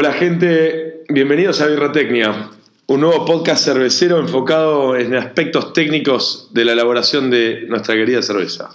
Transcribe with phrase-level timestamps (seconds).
[0.00, 2.50] Hola gente, bienvenidos a Birratecnia,
[2.86, 8.70] un nuevo podcast cervecero enfocado en aspectos técnicos de la elaboración de nuestra querida cerveza.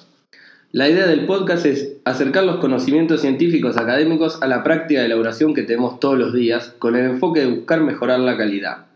[0.73, 5.53] La idea del podcast es acercar los conocimientos científicos académicos a la práctica de elaboración
[5.53, 8.87] que tenemos todos los días, con el enfoque de buscar mejorar la calidad.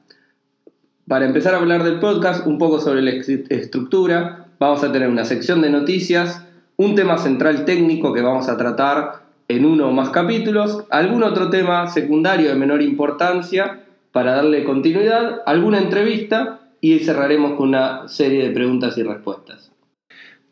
[1.08, 5.24] Para empezar a hablar del podcast, un poco sobre la estructura, vamos a tener una
[5.24, 6.44] sección de noticias,
[6.76, 11.50] un tema central técnico que vamos a tratar en uno o más capítulos, algún otro
[11.50, 18.48] tema secundario de menor importancia para darle continuidad, alguna entrevista y cerraremos con una serie
[18.48, 19.72] de preguntas y respuestas.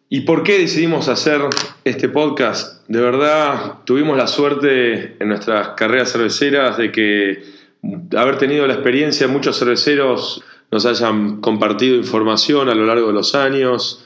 [0.08, 1.41] ¿Y por qué decidimos hacer
[1.84, 2.88] este podcast?
[2.88, 7.43] De verdad, tuvimos la suerte en nuestras carreras cerveceras de que
[8.16, 13.34] haber tenido la experiencia, muchos cerveceros nos hayan compartido información a lo largo de los
[13.35, 14.04] años,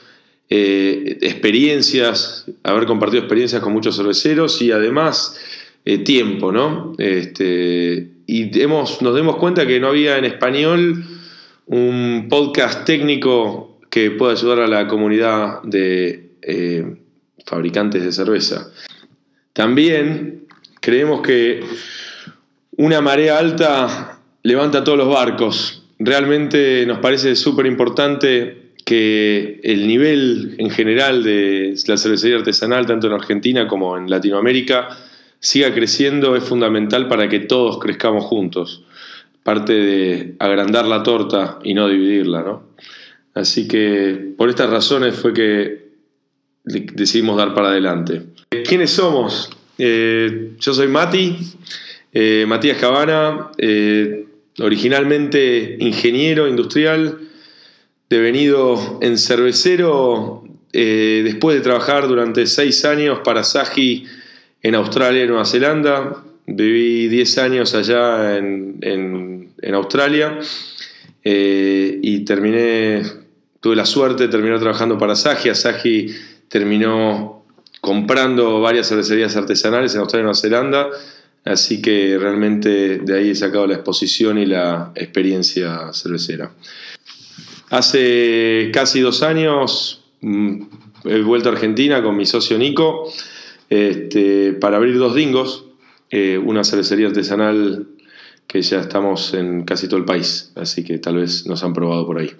[0.52, 5.38] eh, experiencias, haber compartido experiencias con muchos cerveceros y además
[5.84, 6.92] eh, tiempo, ¿no?
[6.98, 11.04] Este, y hemos, nos dimos cuenta que no había en español
[11.66, 16.96] un podcast técnico que pueda ayudar a la comunidad de eh,
[17.46, 18.72] fabricantes de cerveza.
[19.52, 20.46] También
[20.80, 21.60] creemos que
[22.76, 25.84] una marea alta levanta todos los barcos.
[26.00, 28.59] Realmente nos parece súper importante
[28.90, 34.88] que el nivel en general de la cervecería artesanal, tanto en Argentina como en Latinoamérica,
[35.38, 38.82] siga creciendo es fundamental para que todos crezcamos juntos.
[39.44, 42.64] Parte de agrandar la torta y no dividirla, ¿no?
[43.32, 45.90] Así que por estas razones fue que
[46.64, 48.22] decidimos dar para adelante.
[48.64, 49.50] ¿Quiénes somos?
[49.78, 51.36] Eh, yo soy Mati,
[52.12, 54.26] eh, Matías Cabana, eh,
[54.58, 57.29] originalmente ingeniero industrial,
[58.10, 64.04] devenido en cervecero eh, después de trabajar durante seis años para Saji
[64.62, 66.24] en Australia y Nueva Zelanda.
[66.46, 70.38] Viví 10 años allá en, Australia
[71.22, 73.02] eh, y terminé,
[73.60, 75.48] tuve la suerte de terminar trabajando para Saji.
[75.48, 76.12] Asahi
[76.48, 77.44] terminó
[77.80, 80.88] comprando varias cervecerías artesanales en Australia y Nueva Zelanda.
[81.44, 86.50] Así que realmente de ahí he sacado la exposición y la experiencia cervecera.
[87.70, 90.62] Hace casi dos años mm,
[91.04, 93.10] he vuelto a Argentina con mi socio Nico
[93.70, 95.66] este, para abrir dos dingos,
[96.10, 97.86] eh, una cervecería artesanal
[98.48, 102.04] que ya estamos en casi todo el país, así que tal vez nos han probado
[102.04, 102.32] por ahí.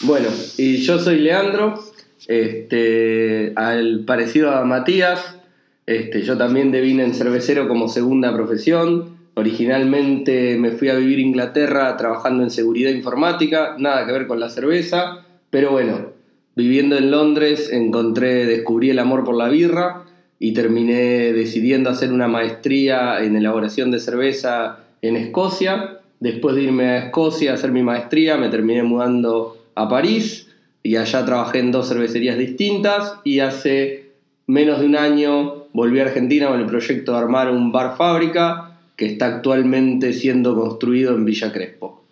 [0.00, 1.84] Bueno, y yo soy Leandro,
[2.26, 5.36] este, al parecido a Matías,
[5.84, 9.11] este, yo también devine en cervecero como segunda profesión.
[9.34, 14.38] Originalmente me fui a vivir a Inglaterra trabajando en seguridad informática, nada que ver con
[14.38, 16.10] la cerveza, pero bueno,
[16.54, 20.04] viviendo en Londres encontré, descubrí el amor por la birra
[20.38, 26.00] y terminé decidiendo hacer una maestría en elaboración de cerveza en Escocia.
[26.20, 30.48] Después de irme a Escocia a hacer mi maestría, me terminé mudando a París
[30.82, 34.10] y allá trabajé en dos cervecerías distintas y hace
[34.46, 38.71] menos de un año volví a Argentina con el proyecto de armar un bar fábrica
[38.96, 42.04] que está actualmente siendo construido en Villa Crespo.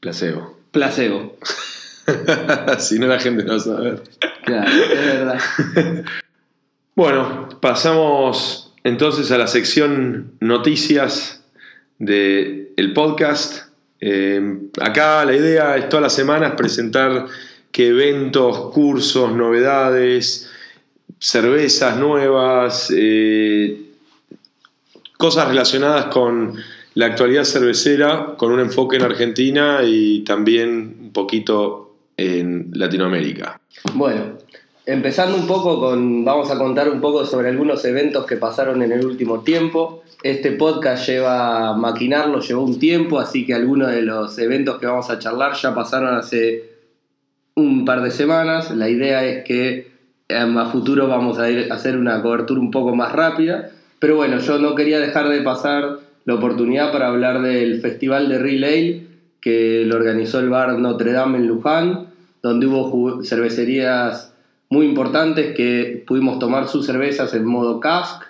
[0.00, 0.58] Placebo.
[0.70, 1.36] Placebo.
[2.78, 4.02] si no la gente no va a saber.
[4.44, 5.40] Claro, es verdad.
[6.94, 11.42] bueno, pasamos entonces a la sección noticias
[11.98, 13.68] del el podcast.
[14.00, 17.26] Eh, acá la idea es todas las semanas presentar
[17.72, 20.50] qué eventos, cursos, novedades,
[21.18, 23.83] cervezas nuevas, eh,
[25.16, 26.54] cosas relacionadas con
[26.94, 33.60] la actualidad cervecera, con un enfoque en Argentina y también un poquito en Latinoamérica.
[33.94, 34.38] Bueno,
[34.86, 38.92] empezando un poco con, vamos a contar un poco sobre algunos eventos que pasaron en
[38.92, 40.04] el último tiempo.
[40.22, 45.10] Este podcast lleva maquinarlo, llevó un tiempo, así que algunos de los eventos que vamos
[45.10, 46.74] a charlar ya pasaron hace
[47.56, 48.70] un par de semanas.
[48.70, 49.92] La idea es que
[50.30, 54.58] a futuro vamos a a hacer una cobertura un poco más rápida pero bueno, yo
[54.58, 59.00] no quería dejar de pasar la oportunidad para hablar del festival de Real
[59.40, 62.06] que lo organizó el bar Notre Dame en Luján,
[62.42, 64.34] donde hubo cervecerías
[64.70, 68.22] muy importantes que pudimos tomar sus cervezas en modo cask.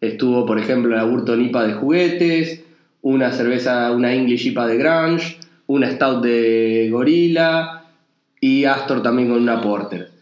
[0.00, 2.64] Estuvo, por ejemplo, la Burton IPA de juguetes,
[3.02, 7.82] una cerveza, una English IPA de Grange, una Stout de Gorilla
[8.40, 10.13] y Astor también con una Porter.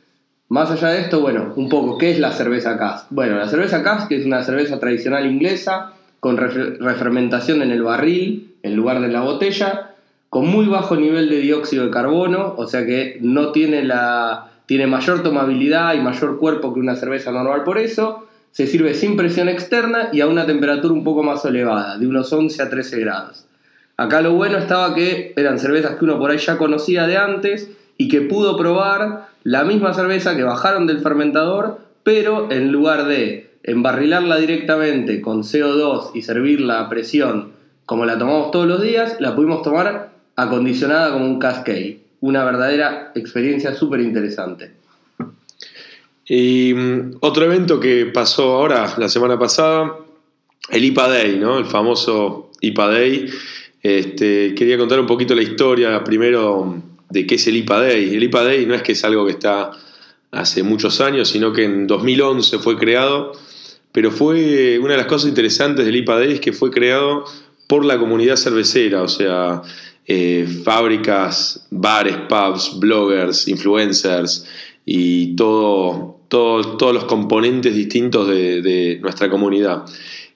[0.52, 3.06] Más allá de esto, bueno, un poco, ¿qué es la cerveza cask?
[3.08, 8.76] Bueno, la cerveza cask es una cerveza tradicional inglesa con refermentación en el barril en
[8.76, 9.93] lugar de la botella,
[10.28, 14.87] con muy bajo nivel de dióxido de carbono, o sea que no tiene la tiene
[14.87, 19.48] mayor tomabilidad y mayor cuerpo que una cerveza normal por eso, se sirve sin presión
[19.48, 23.46] externa y a una temperatura un poco más elevada, de unos 11 a 13 grados.
[23.96, 27.70] Acá lo bueno estaba que eran cervezas que uno por ahí ya conocía de antes
[27.96, 33.50] y que pudo probar la misma cerveza que bajaron del fermentador, pero en lugar de
[33.62, 37.53] embarrilarla directamente con CO2 y servirla a presión
[37.87, 42.00] como la tomamos todos los días, la pudimos tomar acondicionada como un cascade.
[42.21, 44.73] Una verdadera experiencia súper interesante.
[46.27, 49.97] Y mm, otro evento que pasó ahora, la semana pasada,
[50.71, 51.59] el IPA Day, ¿no?
[51.59, 53.27] El famoso IPA Day.
[53.83, 56.81] Este, quería contar un poquito la historia primero
[57.12, 58.14] de qué es el IPA Day.
[58.14, 59.70] El IPA Day no es que es algo que está
[60.31, 63.32] hace muchos años, sino que en 2011 fue creado,
[63.93, 67.25] pero fue una de las cosas interesantes del IPA Day es que fue creado
[67.67, 69.62] por la comunidad cervecera, o sea,
[70.06, 74.47] eh, fábricas, bares, pubs, bloggers, influencers
[74.85, 79.85] y todo, todos los componentes distintos de, nuestra comunidad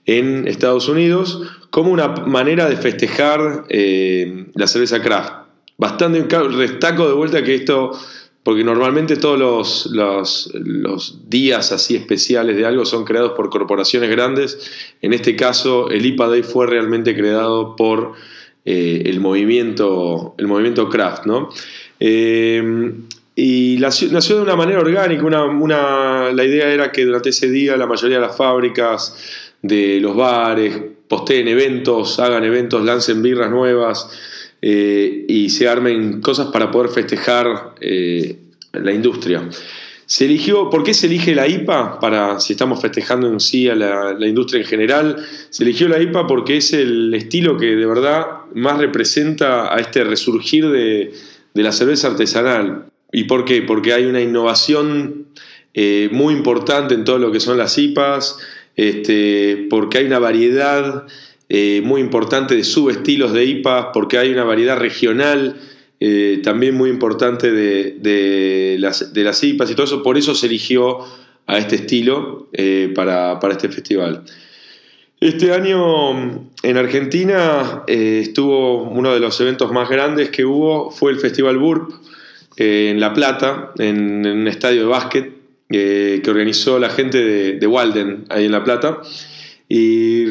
[0.04, 5.45] en Estados Unidos como una manera de festejar eh, la cerveza craft.
[5.78, 7.92] Bastante destaco de vuelta que esto,
[8.42, 14.70] porque normalmente todos los, días así especiales de algo son creados por corporaciones grandes,
[15.02, 18.14] en este caso el IPA Day fue realmente creado por
[18.64, 21.50] eh, el, movimiento, el movimiento craft, ¿no?
[22.00, 22.92] Eh,
[23.38, 27.86] y nació de una manera orgánica, una, la idea era que durante ese día la
[27.86, 29.14] mayoría de las fábricas,
[29.60, 30.74] de los bares,
[31.06, 34.08] posteen eventos, hagan eventos, lancen birras nuevas
[34.62, 38.36] eh, y se armen cosas para poder festejar eh,
[38.72, 39.48] la industria.
[40.06, 41.98] Se eligió, ¿por qué se elige la IPA?
[41.98, 45.16] Para, si estamos festejando en sí a la, industria en general,
[45.50, 50.04] se eligió la IPA porque es el estilo que de verdad más representa a este
[50.04, 51.12] resurgir de,
[51.54, 52.86] de la cerveza artesanal.
[53.10, 53.62] ¿Y por qué?
[53.62, 55.26] Porque hay una innovación
[55.78, 58.38] eh, muy importante en todo lo que son las IPAs,
[58.76, 61.04] este, porque hay una variedad
[61.48, 65.56] eh, muy importante de subestilos de IPAs, porque hay una variedad regional
[65.98, 70.02] eh, también muy importante de, las, de, las, IPAs y todo eso.
[70.02, 70.98] Por eso se eligió
[71.46, 72.48] a este estilo
[72.94, 74.24] para, para, este festival.
[75.20, 81.18] Este año en Argentina estuvo uno de los eventos más grandes que hubo, fue el
[81.18, 81.92] Festival Burp
[82.56, 85.32] eh, en La Plata, en, un estadio de básquet
[85.68, 87.22] eh, que organizó la gente
[87.58, 89.00] de, Walden, ahí en La Plata.
[89.68, 90.26] Y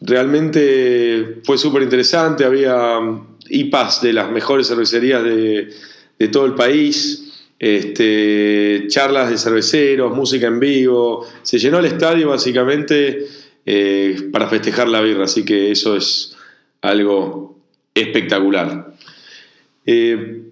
[0.00, 3.00] realmente fue súper interesante, había
[3.48, 7.22] IPAs de las mejores cervecerías de, todo el país.
[7.58, 13.26] Este, charlas de cerveceros, música en vivo, se llenó el estadio básicamente
[13.64, 16.36] eh, para festejar la birra, así que eso es
[16.82, 17.58] algo
[17.94, 18.92] espectacular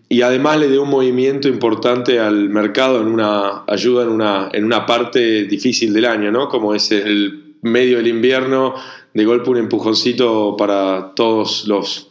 [0.08, 4.64] y además le dio un movimiento importante al mercado en una ayuda en una, en
[4.64, 6.48] una parte difícil del año, ¿no?
[6.48, 8.74] Como es el medio del invierno,
[9.12, 12.10] de golpe un empujoncito para todos los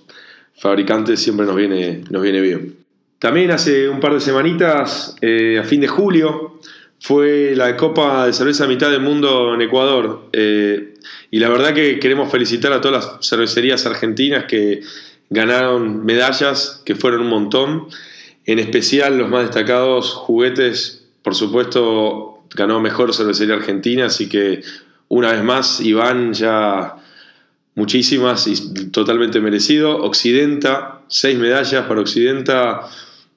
[0.55, 2.75] fabricantes siempre nos viene, nos viene bien.
[3.19, 6.59] También hace un par de semanitas, eh, a fin de julio,
[6.99, 10.29] fue la Copa de Cerveza Mitad del Mundo en Ecuador.
[10.33, 10.95] Eh,
[11.31, 14.81] y la verdad que queremos felicitar a todas las cervecerías argentinas que
[15.29, 17.87] ganaron medallas, que fueron un montón.
[18.45, 24.61] En especial los más destacados, juguetes, por supuesto, ganó mejor cervecería argentina, así que
[25.13, 26.95] una vez más, Iván ya
[27.75, 29.97] muchísimas y totalmente merecido.
[30.03, 32.81] Occidenta, seis medallas para Occidenta,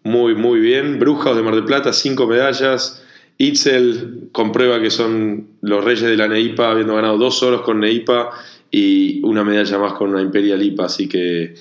[0.03, 0.99] muy, muy bien.
[0.99, 3.03] Brujos de Mar del Plata, cinco medallas.
[3.39, 8.31] Itzel comprueba que son los reyes de la Neipa, habiendo ganado dos oros con Neipa
[8.71, 11.55] y una medalla más con una Imperial IPA, así que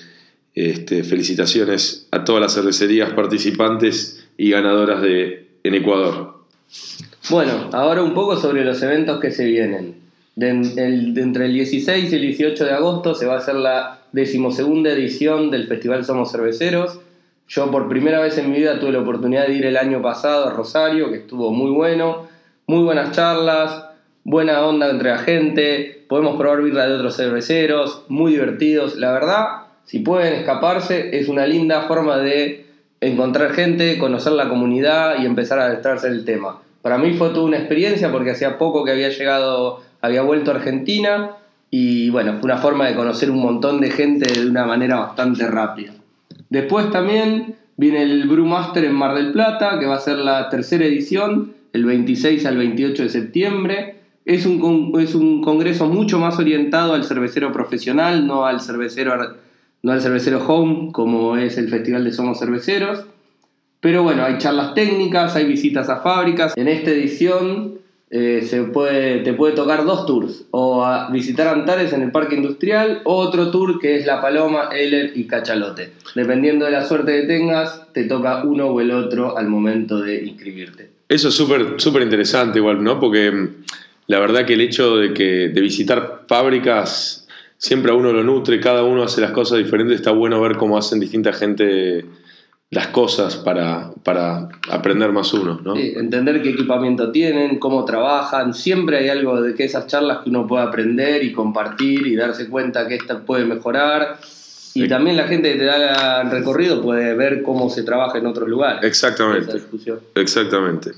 [0.54, 6.36] este, felicitaciones a todas las cervecerías participantes y ganadoras de, en Ecuador.
[7.28, 10.05] Bueno, ahora un poco sobre los eventos que se vienen.
[10.36, 14.90] De, entre el 16 y el 18 de agosto se va a hacer la decimosegunda
[14.90, 17.00] edición del Festival Somos Cerveceros.
[17.48, 20.46] Yo por primera vez en mi vida tuve la oportunidad de ir el año pasado
[20.46, 22.28] a Rosario, que estuvo muy bueno,
[22.66, 23.86] muy buenas charlas,
[24.24, 28.96] buena onda entre la gente, podemos probar birra de otros cerveceros, muy divertidos.
[28.96, 29.46] La verdad,
[29.84, 32.66] si pueden escaparse, es una linda forma de
[33.00, 36.60] encontrar gente, conocer la comunidad y empezar a adentrarse en el tema.
[36.82, 40.54] Para mí fue toda una experiencia porque hacía poco que había llegado, había vuelto a
[40.54, 41.36] Argentina
[41.70, 45.46] y bueno, fue una forma de conocer un montón de gente de una manera bastante
[45.46, 45.92] rápida.
[46.48, 50.84] Después también viene el Brewmaster en Mar del Plata, que va a ser la tercera
[50.84, 53.96] edición, el 26 al 28 de septiembre.
[54.24, 59.36] Es un, es un congreso mucho más orientado al cervecero profesional, no al cervecero
[59.82, 63.04] no al cervecero home como es el Festival de Somos Cerveceros.
[63.80, 66.54] Pero bueno, hay charlas técnicas, hay visitas a fábricas.
[66.56, 72.02] En esta edición eh, se puede, te puede tocar dos tours, o visitar Antares en
[72.02, 75.92] el Parque Industrial, o otro tour que es La Paloma, Eller y Cachalote.
[76.14, 80.24] Dependiendo de la suerte que tengas, te toca uno o el otro al momento de
[80.24, 80.90] inscribirte.
[81.08, 82.98] Eso es súper súper interesante igual, ¿no?
[83.00, 83.48] Porque mm,
[84.06, 87.26] la verdad que el hecho de, que, de visitar fábricas
[87.58, 90.78] siempre a uno lo nutre, cada uno hace las cosas diferentes, está bueno ver cómo
[90.78, 92.04] hacen distinta gente
[92.70, 95.76] las cosas para, para aprender más uno, ¿no?
[95.76, 100.30] Sí, entender qué equipamiento tienen, cómo trabajan, siempre hay algo de que esas charlas que
[100.30, 104.18] uno puede aprender y compartir y darse cuenta que esta puede mejorar.
[104.74, 104.88] Y Sí.
[104.88, 108.48] también la gente que te da el recorrido puede ver cómo se trabaja en otros
[108.48, 108.82] lugares.
[108.82, 109.58] Exactamente.
[110.16, 110.90] Exactamente.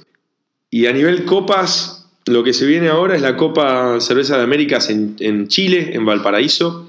[0.71, 4.91] Y a nivel copas, lo que se viene ahora es la Copa Cerveza de Américas
[4.91, 6.88] en, en Chile, en Valparaíso.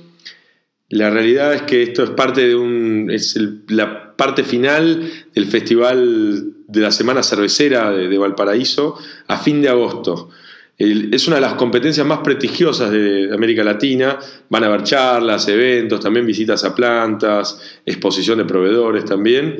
[0.89, 3.09] La realidad es que esto es parte de un.
[3.11, 9.69] es la parte final del festival de la Semana Cervecera de, Valparaíso a fin de
[9.69, 10.29] agosto.
[10.77, 14.17] Es una de las competencias más prestigiosas de, América Latina.
[14.49, 19.57] Van a haber charlas, eventos, también visitas a plantas, exposición de proveedores también.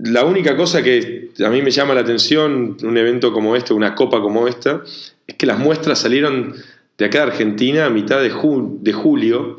[0.00, 3.94] La única cosa que a mí me llama la atención, un evento como este, una
[3.94, 4.82] copa como esta,
[5.26, 6.54] es que las muestras salieron
[6.98, 9.56] de acá de Argentina a mitad de, ju- de julio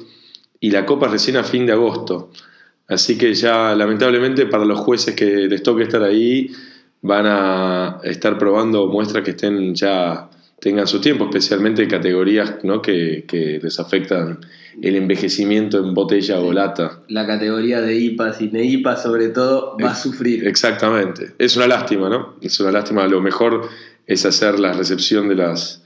[0.63, 2.31] y la copa recién a fin de agosto.
[2.87, 6.51] Así que ya lamentablemente para los jueces que les toque estar ahí
[7.01, 10.29] van a estar probando muestras que estén ya
[10.61, 12.81] tengan su tiempo, especialmente categorías ¿no?
[12.81, 14.39] que, que les afectan
[14.81, 17.01] el envejecimiento en botella o lata.
[17.09, 20.47] La categoría de IPAs y NEIPAs, sobre todo, va a sufrir.
[20.47, 21.33] Exactamente.
[21.39, 22.35] Es una lástima, ¿no?
[22.39, 23.05] Es una lástima.
[23.09, 23.67] Lo mejor
[24.07, 25.83] es hacer la recepción de las,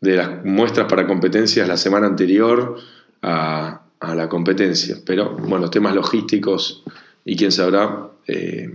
[0.00, 2.78] de las muestras para competencias la semana anterior
[3.22, 4.96] a, a la competencia.
[5.04, 6.82] Pero, bueno, temas logísticos
[7.24, 8.70] y quién sabrá, eh,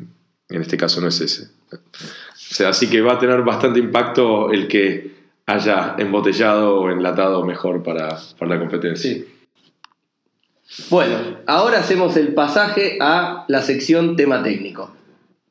[0.49, 1.49] en este caso no es ese.
[1.71, 1.77] O
[2.55, 5.13] sea, así que va a tener bastante impacto el que
[5.45, 9.11] haya embotellado o enlatado mejor para, para la competencia.
[9.11, 9.27] Sí.
[10.89, 14.95] Bueno, ahora hacemos el pasaje a la sección tema técnico.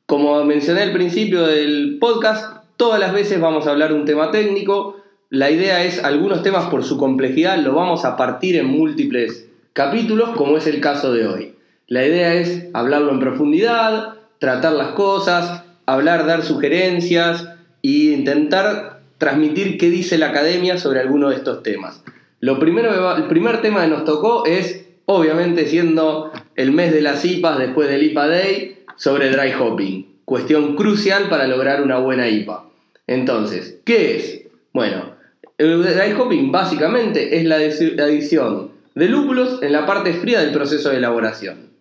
[0.05, 5.01] Como mencioné al principio del podcast, todas las veces vamos a hablar un tema técnico.
[5.29, 10.29] La idea es, algunos temas por su complejidad lo vamos a partir en múltiples capítulos,
[10.35, 11.55] como es el caso de hoy.
[11.87, 17.49] La idea es hablarlo en profundidad, tratar las cosas, hablar, dar sugerencias
[17.81, 22.03] e intentar transmitir qué dice la academia sobre alguno de estos temas.
[22.39, 27.23] Lo primero el primer tema que nos tocó es, obviamente, siendo el mes de las
[27.23, 30.07] IPAs después del IPA Day, sobre dry hopping.
[30.25, 32.65] Cuestión crucial para lograr una buena IPA.
[33.07, 34.41] Entonces, ¿qué es?
[34.73, 35.15] Bueno,
[35.57, 40.51] el dry hopping básicamente es la adi- adición de lúpulos en la parte fría del
[40.51, 41.71] proceso de elaboración.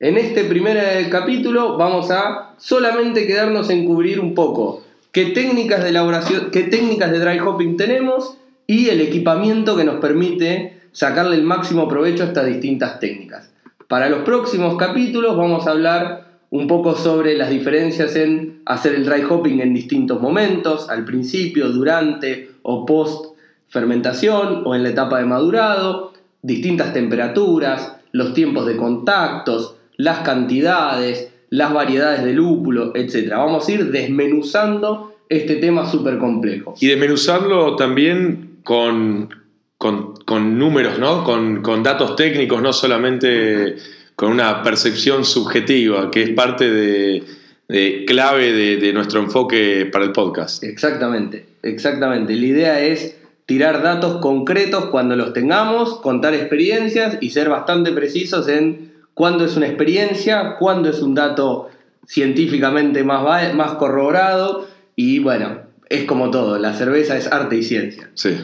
[0.00, 5.82] En este primer eh, capítulo vamos a solamente quedarnos en cubrir un poco qué técnicas
[5.82, 11.36] de elaboración, qué técnicas de dry hopping tenemos y el equipamiento que nos permite sacarle
[11.36, 13.50] el máximo provecho a estas distintas técnicas.
[13.86, 19.04] Para los próximos capítulos vamos a hablar un poco sobre las diferencias en hacer el
[19.04, 23.36] dry hopping en distintos momentos, al principio, durante o post
[23.68, 26.11] fermentación o en la etapa de madurado,
[26.42, 33.30] distintas temperaturas, los tiempos de contactos, las cantidades, las variedades de lúpulo, etc.
[33.36, 36.74] Vamos a ir desmenuzando este tema súper complejo.
[36.80, 39.30] Y desmenuzarlo también con,
[39.78, 41.24] con, con números, ¿no?
[41.24, 43.76] Con, con datos técnicos, no solamente
[44.16, 47.22] con una percepción subjetiva, que es parte de,
[47.68, 50.62] de clave de, de nuestro enfoque para el podcast.
[50.62, 52.34] Exactamente, exactamente.
[52.34, 58.48] La idea es tirar datos concretos cuando los tengamos, contar experiencias y ser bastante precisos
[58.48, 61.68] en cuándo es una experiencia, cuándo es un dato
[62.06, 68.10] científicamente más, más corroborado y bueno, es como todo, la cerveza es arte y ciencia.
[68.14, 68.36] Sí,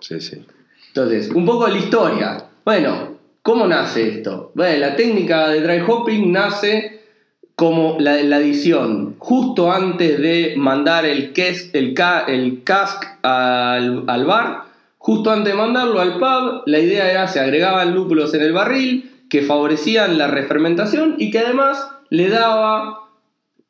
[0.00, 0.44] sí, sí.
[0.88, 2.44] Entonces, un poco de la historia.
[2.64, 4.52] Bueno, ¿cómo nace esto?
[4.54, 6.99] Bueno, la técnica de dry hopping nace
[7.60, 14.04] como la, la adición justo antes de mandar el, kes- el, ca- el cask al,
[14.06, 14.62] al bar,
[14.96, 19.10] justo antes de mandarlo al pub, la idea era se agregaban lúpulos en el barril
[19.28, 23.00] que favorecían la refermentación y que además le daba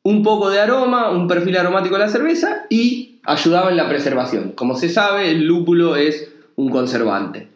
[0.03, 4.53] un poco de aroma, un perfil aromático a la cerveza y ayudaba en la preservación.
[4.53, 7.49] Como se sabe, el lúpulo es un conservante.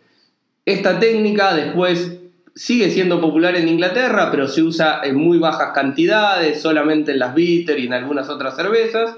[0.66, 2.20] Esta técnica después
[2.56, 7.36] sigue siendo popular en Inglaterra, pero se usa en muy bajas cantidades, solamente en las
[7.36, 9.16] bitter y en algunas otras cervezas,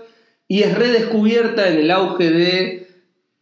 [0.48, 2.88] y es redescubierta en el auge de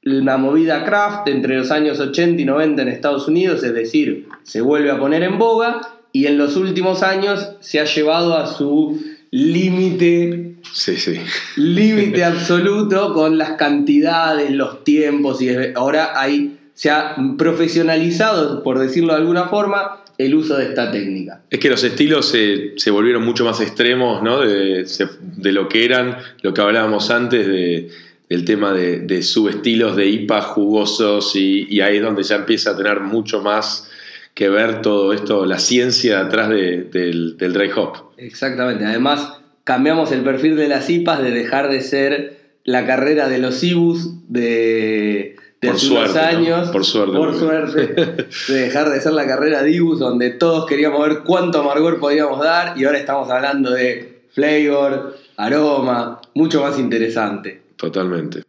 [0.01, 4.61] la movida craft entre los años 80 y 90 en Estados Unidos, es decir, se
[4.61, 9.01] vuelve a poner en boga y en los últimos años se ha llevado a su
[9.31, 11.19] límite Sí, sí.
[11.55, 19.13] límite absoluto con las cantidades, los tiempos y ahora hay se ha profesionalizado, por decirlo
[19.13, 21.41] de alguna forma, el uso de esta técnica.
[21.49, 24.41] Es que los estilos se, se volvieron mucho más extremos ¿no?
[24.41, 27.89] de, de, lo que eran, lo que hablábamos antes de,
[28.29, 32.71] del tema de, de subestilos de IPA jugosos y, y, ahí es donde ya empieza
[32.71, 33.89] a tener mucho más
[34.33, 38.11] que ver todo esto, la ciencia atrás del, del dry hop.
[38.17, 43.37] Exactamente, además cambiamos el perfil de las IPAs de dejar de ser la carrera de
[43.37, 49.13] los IBUs de de por suerte, años, por suerte, por suerte, de dejar de ser
[49.13, 53.71] la carrera Dibus, donde todos queríamos ver cuánto amargor podíamos dar, y ahora estamos hablando
[53.71, 57.61] de flavor, aroma, mucho más interesante.
[57.77, 58.43] Totalmente.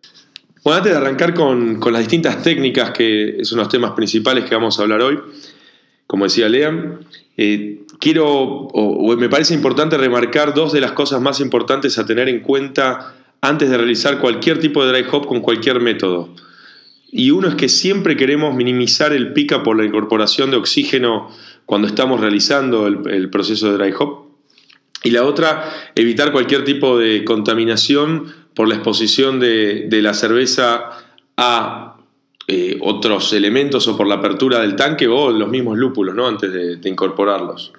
[0.64, 4.54] Bueno, antes de arrancar con, con las distintas técnicas, que son los temas principales que
[4.54, 5.18] vamos a hablar hoy,
[6.08, 11.20] como decía Lean, eh, quiero, o, o me parece importante remarcar dos de las cosas
[11.20, 15.40] más importantes a tener en cuenta antes de realizar cualquier tipo de dry hop con
[15.40, 16.30] cualquier método.
[17.18, 21.30] Y uno es que siempre queremos minimizar el pica por la incorporación de oxígeno
[21.64, 24.26] cuando estamos realizando el, proceso de dry hop.
[25.02, 30.90] Y la otra, evitar cualquier tipo de contaminación por la exposición de, la cerveza
[31.38, 31.96] a
[32.48, 36.28] eh, otros elementos o por la apertura del tanque o los mismos lúpulos, ¿no?
[36.28, 37.72] antes de incorporarlos.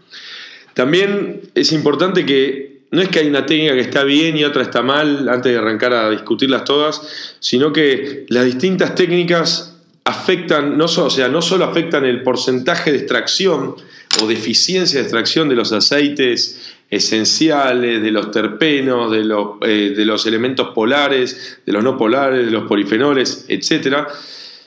[0.73, 4.61] También es importante que no es que hay una técnica que está bien y otra
[4.63, 10.85] está mal antes de arrancar a discutirlas todas, sino que las distintas técnicas afectan, no,
[10.85, 13.75] o sea, no solo afectan el porcentaje de extracción
[14.21, 19.93] o de eficiencia de extracción de los aceites esenciales, de los terpenos, de los, eh,
[19.97, 24.07] los elementos polares, de los no polares, de los polifenoles, etc.,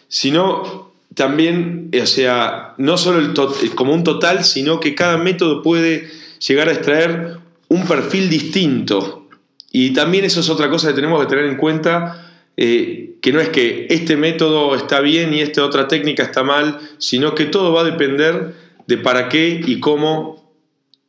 [0.09, 6.11] sino también, o sea, no solo el como un total, sino que cada método puede
[6.47, 7.39] llegar a extraer
[7.71, 9.29] un perfil distinto.
[9.73, 13.41] Y también eso es otra cosa que tenemos que tener en cuenta, eh, que no
[13.41, 17.73] es que este método está bien y esta otra técnica está mal, sino que todo
[17.73, 18.55] va a depender
[18.87, 20.41] de para qué y cómo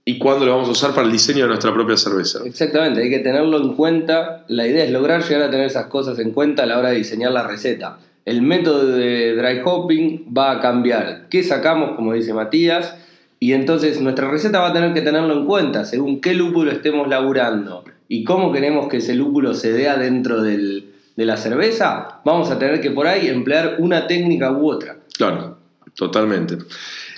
[0.05, 2.39] y cuándo lo vamos a usar para el diseño de nuestra propia cerveza.
[2.45, 4.45] Exactamente, hay que tenerlo en cuenta.
[4.47, 6.97] La idea es lograr llegar a tener esas cosas en cuenta a la hora de
[6.97, 7.97] diseñar la receta.
[8.25, 11.27] El método de dry hopping va a cambiar.
[11.29, 12.95] ¿Qué sacamos, como dice Matías?
[13.43, 17.07] Y entonces nuestra receta va a tener que tenerlo en cuenta, según qué lúpulo estemos
[17.07, 22.51] laburando y cómo queremos que ese lúpulo se dé adentro del, de la cerveza, vamos
[22.51, 24.97] a tener que por ahí emplear una técnica u otra.
[25.17, 25.57] Claro,
[25.95, 26.59] totalmente.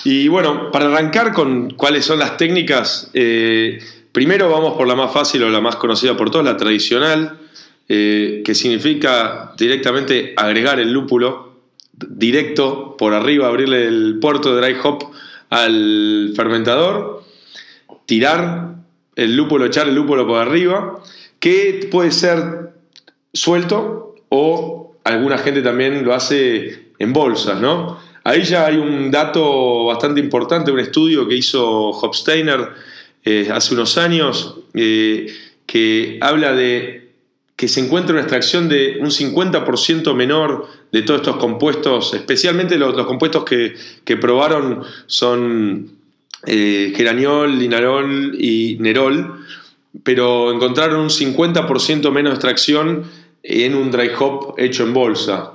[0.06, 3.80] Y bueno, para arrancar con cuáles son las técnicas, eh,
[4.14, 7.38] primero vamos por la más fácil o la más conocida por todos, la tradicional,
[7.90, 11.52] eh, que significa directamente agregar el lúpulo
[11.92, 15.12] directo por arriba, abrirle el puerto de dry hop
[15.54, 17.24] al fermentador,
[18.08, 18.74] tirar
[19.16, 21.00] el lúpulo, echar el lúpulo por arriba,
[21.39, 22.72] que puede ser
[23.32, 28.00] suelto o alguna gente también lo hace en bolsas, ¿no?
[28.24, 32.70] Ahí ya hay un dato bastante importante, un estudio que hizo Hopsteiner
[33.24, 35.28] eh, hace unos años, eh,
[35.68, 37.03] que habla de
[37.63, 42.93] que se encuentra una extracción de un 50% menor de todos estos compuestos, especialmente los,
[43.06, 43.73] compuestos que,
[44.04, 45.91] que, probaron son
[46.45, 49.45] eh, geraniol, linarol y nerol,
[50.04, 53.06] pero encontraron un 50% menos extracción
[53.43, 55.54] en un dry hop hecho en bolsa.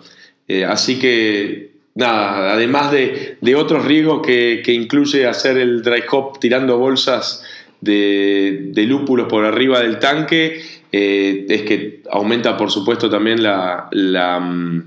[0.49, 6.05] Eh, así que, nada, además de, de otros riesgos que, que, incluye hacer el dry
[6.11, 7.45] hop tirando bolsas
[7.81, 10.61] de, de lúpulos por arriba del tanque,
[10.93, 14.83] eh, es que aumenta, por supuesto, también la, la,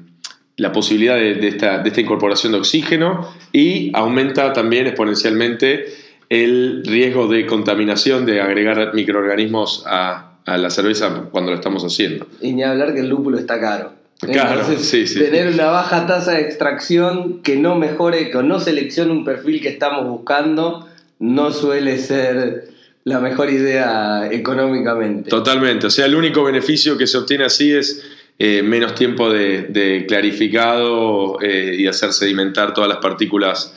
[0.58, 5.86] la posibilidad de, de, esta, de, esta, incorporación de oxígeno y aumenta también exponencialmente
[6.30, 12.26] el riesgo de contaminación, de agregar microorganismos a, a la cerveza cuando lo estamos haciendo.
[12.42, 13.94] Y ni hablar que el lúpulo está caro.
[14.20, 15.20] Claro, sí, sí.
[15.20, 19.70] tener una baja tasa de extracción que no mejore, que no seleccione un perfil que
[19.70, 22.70] estamos buscando, no suele ser
[23.04, 25.30] la mejor idea económicamente.
[25.30, 28.04] Totalmente, o sea, el único beneficio que se obtiene así es
[28.44, 33.72] eh, menos tiempo de, clarificado eh, y hacer sedimentar todas las partículas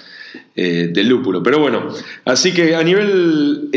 [0.56, 1.42] eh, del lúpulo.
[1.42, 1.88] Pero bueno,
[2.24, 3.68] así que a nivel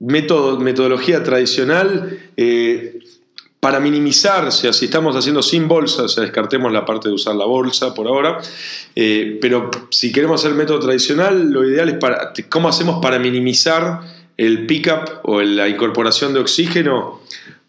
[0.00, 2.18] método, metodología tradicional,
[3.60, 7.14] para minimizar, o sea, si estamos haciendo sin bolsa, o sea, descartemos la parte de
[7.14, 8.38] usar la bolsa por ahora,
[8.94, 14.66] pero si queremos hacer método tradicional, lo ideal es para, ¿cómo hacemos para minimizar el
[14.66, 17.20] pickup o la incorporación de oxígeno?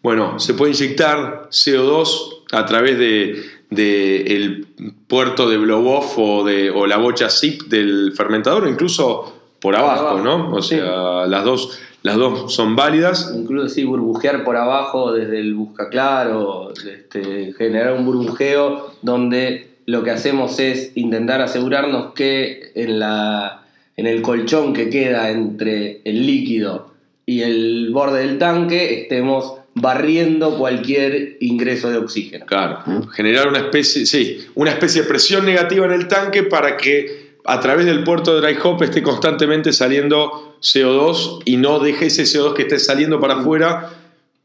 [0.02, 4.66] Bueno, se puede inyectar CO2 a través de, de el
[5.06, 10.20] puerto de blow-off o, de, o la bocha zip del fermentador, o incluso por abajo,
[10.20, 10.52] ¿no?
[10.54, 13.32] O sea, las, dos, las dos son válidas.
[13.36, 20.10] Incluso sí, burbujear por abajo desde el buscaclaro, este, generar un burbujeo donde lo que
[20.10, 23.59] hacemos es intentar asegurarnos que en, la,
[23.96, 26.94] en el colchón que queda entre el líquido
[27.26, 32.46] y el borde del tanque estemos barriendo cualquier ingreso de oxígeno.
[32.46, 37.30] Claro, generar una especie, sí, una especie de presión negativa en el tanque para que
[37.44, 42.24] a través del puerto de dry hop esté constantemente saliendo CO2 y no deje ese
[42.24, 43.90] CO2 que esté saliendo para afuera.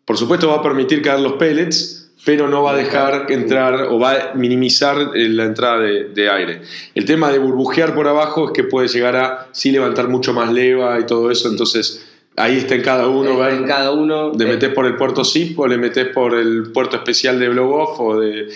[0.05, 3.99] Por supuesto va a permitir caer los pellets, pero no va a dejar entrar o
[3.99, 6.61] va a minimizar eh, la entrada de, aire.
[6.95, 10.51] El tema de burbujear por abajo es que puede llegar a sí levantar mucho más
[10.51, 12.03] leva y todo eso, entonces
[12.35, 13.47] ahí está en cada uno.
[13.47, 14.33] en cada uno.
[14.33, 17.71] Le metes por el puerto zip o le metes por el puerto especial de blow
[17.71, 18.47] off o de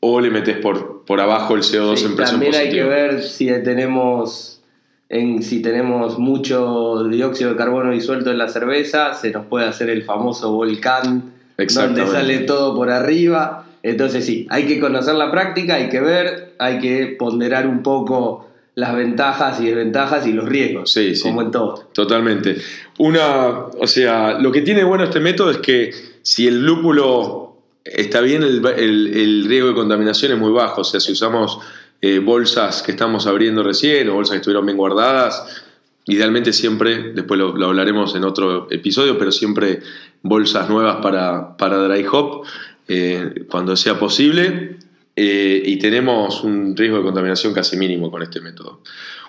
[0.00, 3.46] o le metes por, por abajo el CO2 en presión También hay que ver si
[3.62, 4.62] tenemos,
[5.08, 9.90] en, si tenemos mucho dióxido de carbono disuelto en la cerveza, se nos puede hacer
[9.90, 13.64] el famoso volcán donde sale todo por arriba.
[13.82, 18.48] Entonces sí, hay que conocer la práctica, hay que ver, hay que ponderar un poco
[18.74, 21.88] las ventajas y desventajas y los riesgos, sí, sí, como en todo.
[21.92, 22.56] Totalmente.
[22.98, 25.90] Una, o sea, lo que tiene bueno este método es que
[26.22, 27.48] si el lúpulo
[27.84, 30.82] está bien, el, riesgo de contaminación es muy bajo.
[30.82, 31.58] O sea, si usamos
[32.00, 35.64] eh, bolsas que estamos abriendo recién o bolsas que estuvieron bien guardadas,
[36.06, 39.80] idealmente siempre, después lo, hablaremos en otro episodio, pero siempre
[40.22, 42.44] bolsas nuevas para, para dry hop
[42.88, 44.76] eh, cuando sea posible.
[45.16, 48.82] Eh, y tenemos un riesgo de contaminación casi mínimo con este método.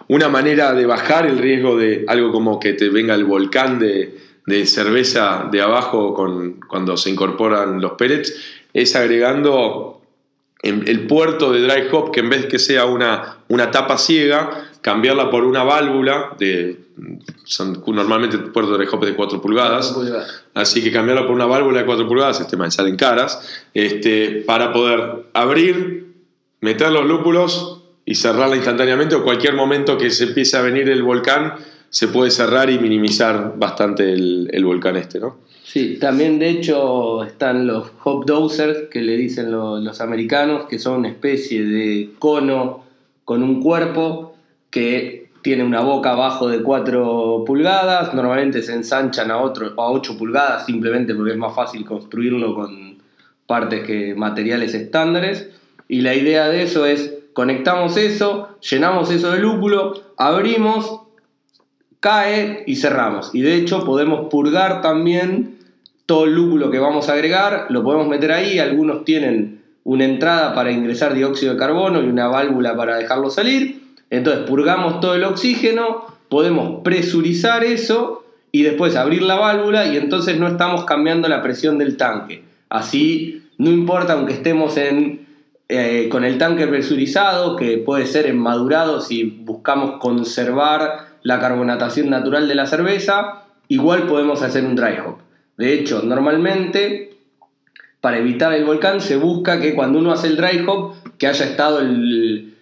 [0.08, 4.16] Una manera de bajar el riesgo de algo como que te venga el volcán de,
[4.46, 8.36] de cerveza de abajo con, cuando se incorporan los pellets
[8.74, 10.02] es agregando
[10.62, 15.30] el puerto de dry hop que en vez que sea una, una tapa ciega, cambiarla
[15.30, 16.90] por una válvula de
[17.46, 19.96] son, normalmente el puerto de hop de 4 pulgadas,
[20.54, 24.72] así que cambiarla por una válvula de 4 pulgadas, este me salen caras, este, para
[24.72, 26.14] poder abrir,
[26.62, 31.04] meter los lúpulos y cerrarla instantáneamente o cualquier momento que se empiece a venir el
[31.04, 31.56] volcán
[31.90, 35.38] se puede cerrar y minimizar bastante el, volcán este, ¿no?
[35.64, 41.00] Sí, también de hecho están los hop dosers que le dicen los americanos, que son
[41.00, 42.84] una especie de cono
[43.24, 44.29] con un cuerpo
[44.70, 50.18] que tiene una boca abajo de 4 pulgadas, normalmente se ensanchan a, otro, a 8
[50.18, 52.98] pulgadas simplemente porque es más fácil construirlo con
[53.48, 55.50] partes que materiales estándares.
[55.88, 61.02] Y la idea de eso es conectamos eso, llenamos eso de lúpulo, abrimos
[62.00, 63.32] cae y cerramos.
[63.34, 65.58] Y de hecho podemos purgar también
[66.06, 70.54] todo el lúpulo que vamos a agregar, lo podemos meter ahí, algunos tienen una entrada
[70.54, 73.79] para ingresar dióxido de carbono y una válvula para dejarlo salir.
[74.10, 80.40] Entonces purgamos todo el oxígeno, podemos presurizar eso y después abrir la válvula y entonces
[80.40, 82.44] no estamos cambiando la presión del tanque.
[82.70, 85.28] Así no importa aunque estemos en,
[85.68, 92.10] eh, con el tanque presurizado, que puede ser en madurado si buscamos conservar la carbonatación
[92.10, 95.18] natural de la cerveza, igual podemos hacer un dry hop.
[95.58, 97.18] De hecho, normalmente,
[98.00, 101.46] para evitar el volcán, se busca que cuando uno hace el dry hop, que haya
[101.46, 102.56] estado el,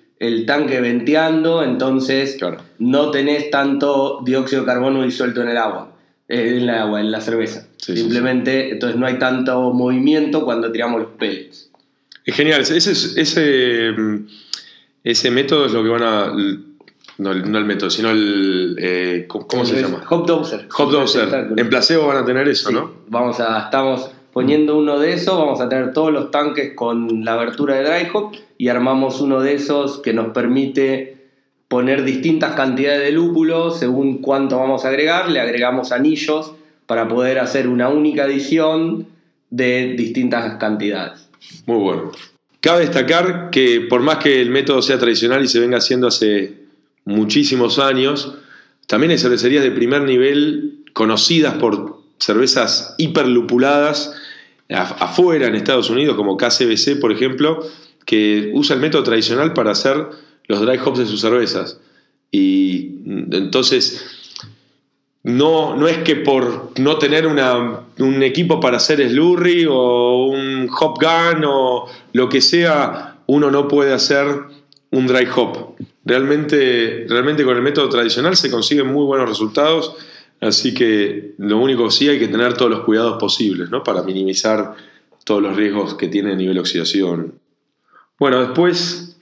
[0.46, 2.38] tanque venteando, entonces
[2.80, 5.92] no tenés tanto dióxido de carbono disuelto en el agua,
[6.28, 7.68] eh, en el agua, en la cerveza.
[7.78, 11.70] Simplemente, entonces no hay tanto movimiento cuando tiramos los pellets.
[12.26, 13.96] Es genial, ese, ese,
[15.04, 16.34] ese método es lo que van a
[17.18, 18.76] no, el método, sino el.
[18.80, 20.04] Eh, ¿Cómo se llama?
[20.10, 20.68] Hop Dozer.
[20.78, 21.50] Hop Dozer.
[21.58, 22.92] En placebo van a tener eso, ¿no?
[23.08, 23.66] Vamos a.
[23.66, 27.84] Estamos poniendo uno de esos, vamos a tener todos los tanques con la abertura de
[27.84, 31.18] dry hop y armamos uno de esos que nos permite
[31.68, 35.32] poner distintas cantidades de lúpulo según cuánto vamos a agregar.
[35.32, 36.52] Le agregamos anillos
[36.86, 39.08] para poder hacer una única adición
[39.50, 41.28] de distintas cantidades.
[41.66, 42.12] Muy bueno.
[42.62, 46.54] Cabe destacar que por más que el método sea tradicional y se venga haciendo hace
[47.06, 48.36] muchísimos años.
[48.86, 54.14] También hay cervecerías de primer nivel conocidas por cervezas hiperlupuladas
[54.70, 57.66] afuera en Estados Unidos, como KCBC, por ejemplo,
[58.06, 60.06] que usa el método tradicional para hacer
[60.48, 61.80] los dry hops de sus cervezas.
[62.32, 63.02] Y
[63.32, 64.06] entonces,
[65.24, 71.00] no, no es que por no tener un equipo para hacer slurry o un hop
[71.02, 74.26] gun o lo que sea, uno no puede hacer
[74.92, 75.76] un dry hop.
[76.06, 79.96] Realmente, realmente con el método tradicional se consiguen muy buenos resultados,
[80.42, 83.84] así que lo único sí hay que tener todos los cuidados posibles ¿no?
[83.84, 84.76] para minimizar
[85.24, 87.34] todos los riesgos que tiene a nivel oxidación.
[88.18, 89.18] Bueno, después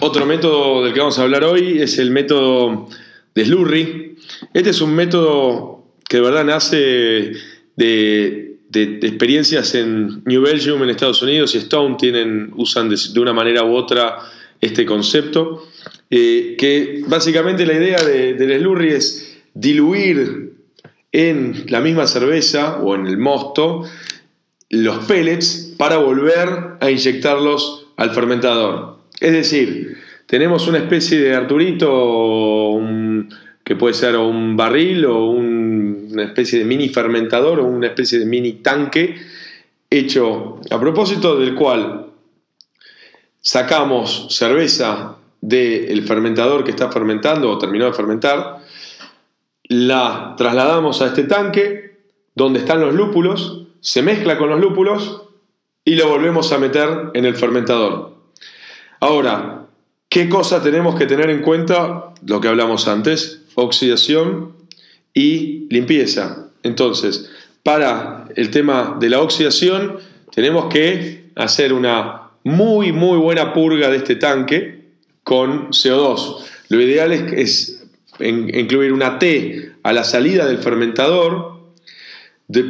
[0.00, 2.88] otro método del que vamos a hablar hoy es el método
[3.34, 4.16] de Slurry.
[4.52, 7.32] Este es un método que de verdad nace
[7.76, 13.64] de, experiencias en New Belgium, en Estados Unidos, y Stone tienen, usan de, una manera
[13.64, 14.18] u otra
[14.60, 15.66] este concepto,
[16.10, 20.45] eh, que básicamente la idea del slurry es diluir
[21.16, 23.84] en la misma cerveza o en el mosto
[24.68, 28.98] los pellets para volver a inyectarlos al fermentador.
[29.18, 32.78] Es decir, tenemos una especie de Arturito,
[33.64, 38.26] que puede ser un barril o una especie de mini fermentador o una especie de
[38.26, 39.16] mini tanque
[39.88, 42.08] hecho a propósito del cual
[43.40, 48.55] sacamos cerveza del fermentador que está fermentando o terminó de fermentar,
[49.68, 51.98] la trasladamos a este tanque
[52.34, 55.22] donde están los lúpulos, se mezcla con los lúpulos
[55.84, 58.16] y lo volvemos a meter en el fermentador.
[59.00, 59.66] Ahora,
[60.08, 62.12] ¿qué cosa tenemos que tener en cuenta?
[62.24, 64.52] Lo que hablamos antes, oxidación
[65.14, 66.48] y limpieza.
[66.62, 67.30] Entonces,
[67.62, 69.98] para el tema de la oxidación,
[70.34, 74.84] tenemos que hacer una muy, muy buena purga de este tanque
[75.22, 76.44] con CO2.
[76.68, 77.75] Lo ideal es,
[78.20, 81.56] incluir una T a la salida del fermentador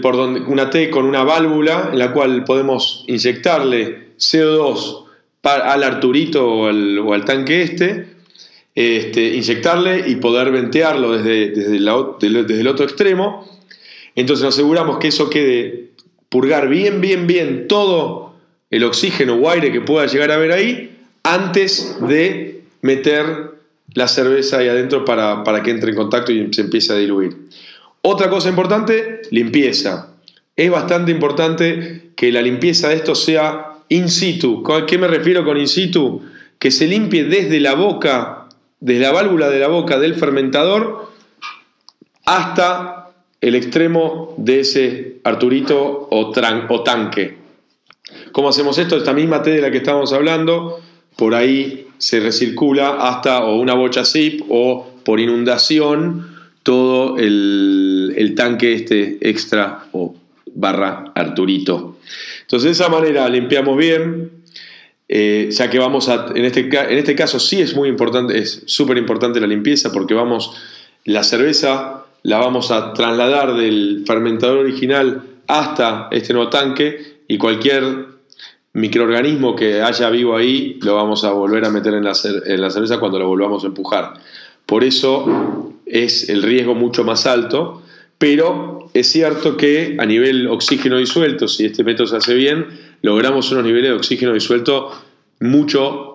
[0.02, 5.04] por donde, una T con una válvula en la cual podemos inyectarle CO2
[5.42, 8.06] al Arturito o al, tanque este,
[8.74, 13.48] este, inyectarle y poder ventearlo desde, desde, el otro extremo.
[14.16, 15.90] Entonces nos aseguramos que eso quede,
[16.28, 18.34] purgar bien, bien, bien todo
[18.70, 23.55] el oxígeno o aire que pueda llegar a haber ahí antes de meter
[23.96, 27.48] la cerveza ahí adentro para, para que entre en contacto y se empiece a diluir.
[28.02, 30.10] Otra cosa importante, limpieza.
[30.54, 34.62] Es bastante importante que la limpieza de esto sea in situ.
[34.70, 36.22] ¿A qué me refiero con in situ?
[36.58, 38.48] Que se limpie desde la boca,
[38.80, 41.10] desde la válvula de la boca del fermentador
[42.26, 46.32] hasta el extremo de ese Arturito o,
[46.68, 47.38] o tanque.
[48.30, 48.98] ¿Cómo hacemos esto?
[48.98, 50.80] Esta misma T de la que estábamos hablando,
[51.16, 58.74] por ahí se recircula hasta o una bocha zip o por inundación todo el, tanque
[58.74, 60.16] este extra o
[60.54, 61.98] barra Arturito.
[62.42, 64.30] Entonces de esa manera limpiamos bien,
[65.08, 68.64] eh, ya que vamos a, en este, en este caso sí es muy importante, es
[68.66, 70.56] súper importante la limpieza porque vamos,
[71.04, 78.15] la cerveza la vamos a trasladar del fermentador original hasta este nuevo tanque y cualquier
[78.76, 82.12] microorganismo que haya vivo ahí lo vamos a volver a meter en la,
[82.44, 84.14] en la cerveza cuando lo volvamos a empujar.
[84.66, 87.82] Por eso es el riesgo mucho más alto,
[88.18, 92.66] pero es cierto que a nivel oxígeno disuelto, si este método se hace bien,
[93.00, 94.92] logramos unos niveles de oxígeno disuelto
[95.40, 96.14] mucho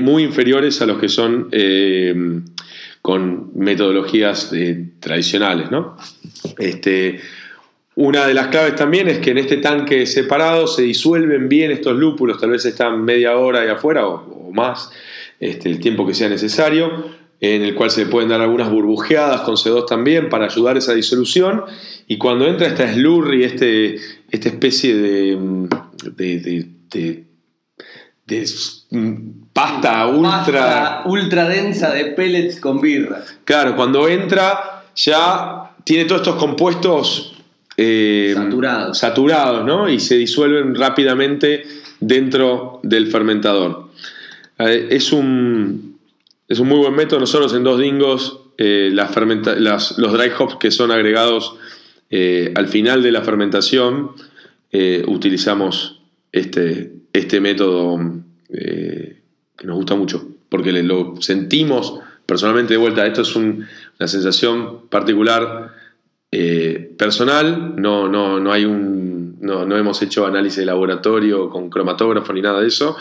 [0.00, 2.40] muy inferiores a los que son eh,
[3.02, 5.68] con metodologías eh, tradicionales.
[6.58, 7.20] Este,
[7.96, 11.96] una de las claves también es que en este tanque separado se disuelven bien estos
[11.96, 14.90] lúpulos, tal vez están media hora ahí afuera o, más,
[15.40, 17.06] este, el tiempo que sea necesario
[17.40, 20.94] en el cual se pueden dar algunas burbujeadas con C2 también para ayudar a esa
[20.94, 21.64] disolución.
[22.06, 23.96] Y cuando entra esta slurry, este,
[24.30, 25.68] esta especie de,
[26.16, 27.24] de,
[29.52, 31.02] pasta ultra...
[31.04, 33.22] ultra densa de pellets con birra.
[33.44, 37.35] Claro, cuando entra ya tiene todos estos compuestos
[37.76, 38.98] eh, saturados.
[38.98, 39.88] saturados ¿no?
[39.88, 41.64] y se disuelven rápidamente
[42.00, 43.90] dentro del fermentador.
[44.58, 45.98] Eh, es un,
[46.48, 47.20] es un muy buen método.
[47.20, 51.56] Nosotros en Dos Dingos, eh, los dry hops que son agregados
[52.54, 54.12] al final de la fermentación,
[55.06, 57.98] utilizamos este, este método
[58.48, 63.06] que nos gusta mucho, porque lo sentimos personalmente de vuelta.
[63.06, 63.66] Esto es una
[64.06, 65.74] sensación particular
[66.30, 72.32] personal, no, no, no hay un, no, no, hemos hecho análisis de laboratorio con cromatógrafo
[72.32, 72.96] ni nada de eso,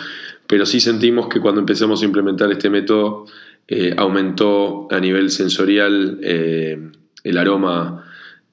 [0.48, 3.26] pero sí sentimos que cuando empezamos a implementar este método
[3.68, 6.78] eh, aumentó a nivel sensorial eh,
[7.24, 8.06] el aroma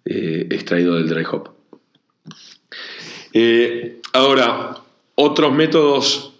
[0.07, 1.51] eh, extraído del dry hop.
[4.15, 4.77] ahora,
[5.15, 6.33] otros métodos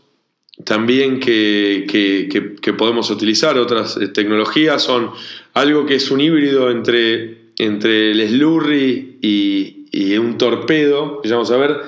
[0.65, 5.11] también que, podemos utilizar, otras tecnologías, son
[5.53, 11.57] algo que es un híbrido entre, entre el slurry y, un torpedo, que vamos a
[11.57, 11.81] ver,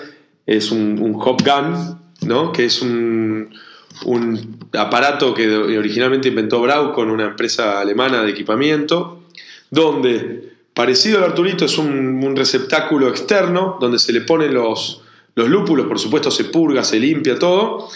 [0.47, 2.53] es un, hop gun, ¿no?
[2.53, 3.51] que es un,
[4.73, 9.23] aparato que originalmente inventó Brau con una empresa alemana de equipamiento,
[9.71, 15.01] donde, parecido al Arturito, es un, receptáculo externo donde se le ponen los
[15.35, 17.89] lúpulos, por supuesto se purga, se limpia todo,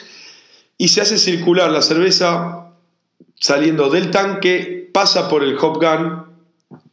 [0.78, 2.68] y se hace circular la cerveza
[3.35, 6.27] saliendo del tanque, pasa por el hop gun,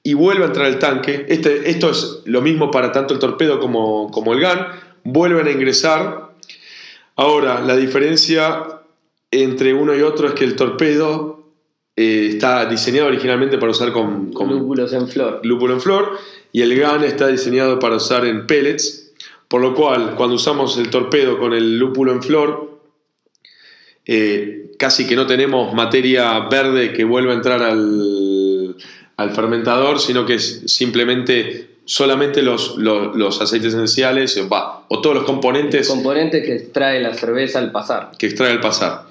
[0.05, 1.25] y vuelve a entrar al tanque.
[1.27, 4.67] Este, esto es lo mismo para tanto el torpedo como, como el GAN.
[5.03, 6.35] Vuelven a ingresar.
[7.15, 8.81] Ahora, la diferencia
[9.31, 11.49] entre uno y otro es que el torpedo
[11.95, 15.41] eh, está diseñado originalmente para usar con, con Lúpulos en flor.
[15.43, 16.19] lúpulo en flor
[16.51, 19.11] y el GAN está diseñado para usar en pellets,
[19.47, 22.79] por lo cual cuando usamos el torpedo con el lúpulo en flor,
[24.05, 28.34] eh, casi que no tenemos materia verde que vuelva a entrar al,
[29.17, 35.01] al fermentador, sino que es simplemente solamente los, los, los aceites esenciales o, va, o
[35.01, 38.11] todos los componentes Componentes que extrae la cerveza al pasar.
[38.17, 39.03] que extrae el pasar.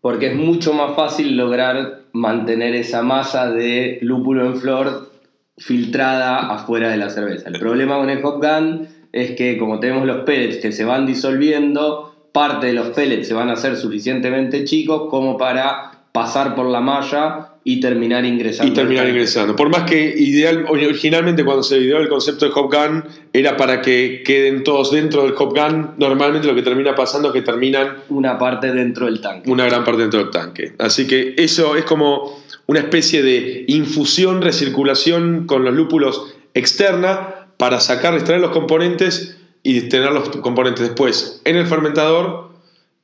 [0.00, 5.10] Porque es mucho más fácil lograr mantener esa masa de lúpulo en flor
[5.58, 7.48] filtrada afuera de la cerveza.
[7.48, 11.06] El problema con el hop gun es que como tenemos los pellets que se van
[11.06, 16.66] disolviendo, parte de los pellets se van a hacer suficientemente chicos como para pasar por
[16.66, 18.70] la malla y terminar ingresando.
[18.72, 19.56] Y terminar ingresando.
[19.56, 23.02] Por más que ideal, originalmente cuando se ideó el concepto de Hop Gun
[23.32, 27.34] era para que queden todos dentro del Hop Gun, normalmente lo que termina pasando es
[27.34, 29.50] que terminan Una parte dentro del tanque.
[29.50, 30.74] una gran parte dentro del tanque.
[30.78, 37.80] Así que eso es como una especie de infusión, recirculación con los lúpulos externa para
[37.80, 42.50] sacar, extraer los componentes y tener los componentes después en el fermentador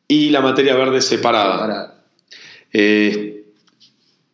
[0.06, 1.58] y la materia verde separada.
[1.58, 1.94] Para-
[2.74, 3.31] Eh,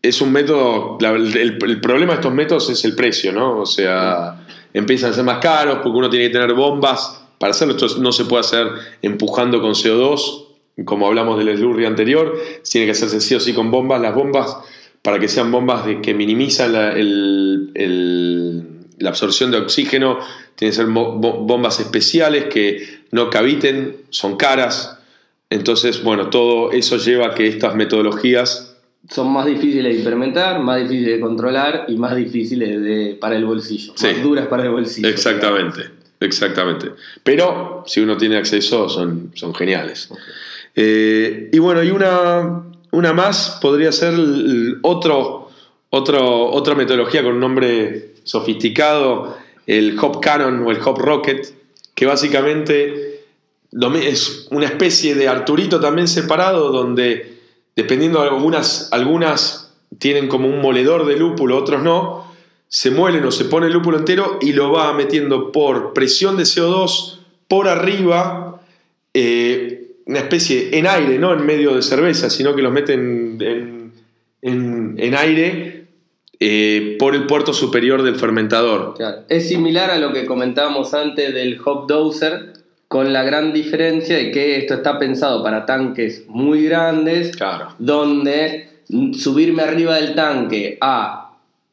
[0.03, 3.61] es un método, el, problema de estos métodos es el precio, ¿no?
[3.61, 7.23] O sea, empiezan a ser más caros porque uno tiene que tener bombas.
[7.39, 8.69] Para hacerlo esto no se puede hacer
[9.03, 10.47] empujando con CO2,
[10.85, 14.01] como hablamos del slurry anterior, tiene que hacerse sí o sí con bombas.
[14.01, 14.57] Las bombas,
[15.03, 16.95] para que sean bombas de, que minimizan la,
[19.09, 20.19] absorción de oxígeno,
[20.55, 24.99] tienen que ser bombas especiales que no caviten, son caras.
[25.51, 28.68] Entonces, bueno, todo eso lleva a que estas metodologías
[29.09, 33.45] son más difíciles de implementar, más difíciles de controlar y más difíciles de, para el
[33.45, 33.93] bolsillo.
[33.97, 34.07] Sí.
[34.09, 35.09] Más duras para el bolsillo.
[35.09, 35.83] Exactamente,
[36.21, 36.91] exactamente.
[37.23, 40.11] Pero si uno tiene acceso, son, son geniales.
[40.75, 45.51] Eh, y bueno, y una, una más podría ser el otro,
[45.91, 51.47] otro, otra metodología con un nombre sofisticado, el Hop Cannon o el Hop Rocket,
[51.95, 53.23] que básicamente
[54.03, 57.38] es una especie de Arturito también separado, donde
[57.79, 62.27] dependiendo de algunas, algunas tienen como un moledor de lúpulo, otros no,
[62.67, 66.43] se muelen o se pone el lúpulo entero y lo va metiendo por presión de
[66.43, 68.61] CO2 por arriba,
[69.15, 73.39] eh, una especie en aire, no en medio de cerveza, sino que los meten
[74.43, 75.87] en, en- aire
[76.41, 78.95] eh, por el puerto superior del fermentador.
[79.29, 82.55] Es similar a lo que comentábamos antes del hop doser,
[82.89, 87.69] con la gran diferencia de que esto está pensado para tanques muy grandes, Claro.
[87.79, 88.69] donde
[89.13, 91.25] subirme arriba del tanque a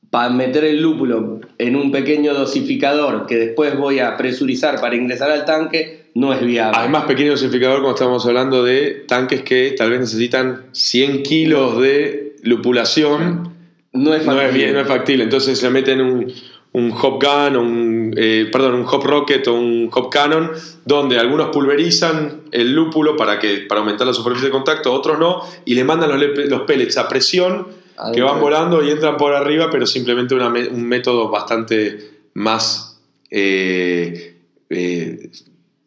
[0.09, 5.29] para meter el lúpulo en un pequeño dosificador que después voy a presurizar para ingresar
[5.31, 6.77] al tanque no es viable.
[6.79, 12.35] Además, pequeño dosificador cuando estamos hablando de tanques que tal vez necesitan 100 kilos de
[12.43, 13.53] lupulación.
[13.91, 14.71] no es No es, factible.
[14.73, 15.23] no es factible.
[15.25, 16.31] Entonces le meten un,
[16.75, 20.51] un hop gun, un, eh, perdón, un hop rocket o un hop cannon,
[20.83, 25.41] donde algunos pulverizan el lúpulo para, que, para aumentar la superficie de contacto, otros no,
[25.63, 27.67] y le mandan los, los pellets a presión
[28.13, 32.99] que van volando y entran por arriba, pero simplemente una un método bastante más
[33.31, 34.35] eh,
[34.69, 35.29] eh,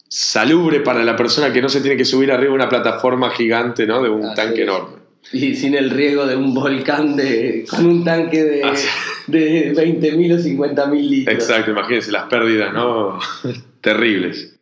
[0.09, 3.87] salubre para la persona que no se tiene que subir arriba de una plataforma gigante,
[3.87, 4.03] ¿no?
[4.03, 4.98] De un tanque enorme.
[5.33, 8.87] Y sin el riesgo de un volcán de, con un tanque de, Ah, sí.
[9.27, 11.35] de 20.000 o 50.000 litros.
[11.35, 13.19] Exacto, imagínense las pérdidas, ¿no?
[13.83, 14.55] Terribles.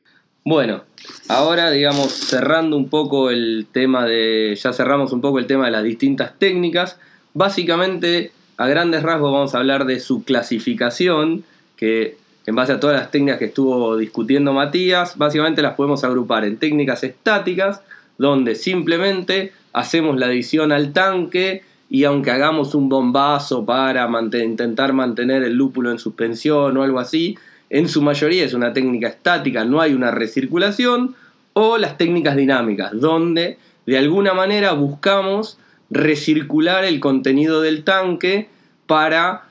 [0.45, 0.83] Bueno,
[1.29, 5.73] ahora digamos cerrando un poco el tema de, ya cerramos un poco el tema de
[5.73, 6.99] las distintas técnicas,
[7.35, 11.45] básicamente a grandes rasgos vamos a hablar de su clasificación,
[11.77, 16.45] que en base a todas las técnicas que estuvo discutiendo Matías, básicamente las podemos agrupar
[16.45, 17.83] en técnicas estáticas,
[18.19, 24.09] donde simplemente hacemos la adición al tanque y aunque hagamos un bombazo para
[24.43, 27.37] intentar mantener el lúpulo en suspensión o algo así,
[27.69, 31.15] en su mayoría es una técnica estática, no hay una recirculación,
[31.53, 35.59] o las técnicas dinámicas, donde de alguna manera buscamos
[35.91, 38.49] recircular el contenido del tanque
[38.87, 39.45] para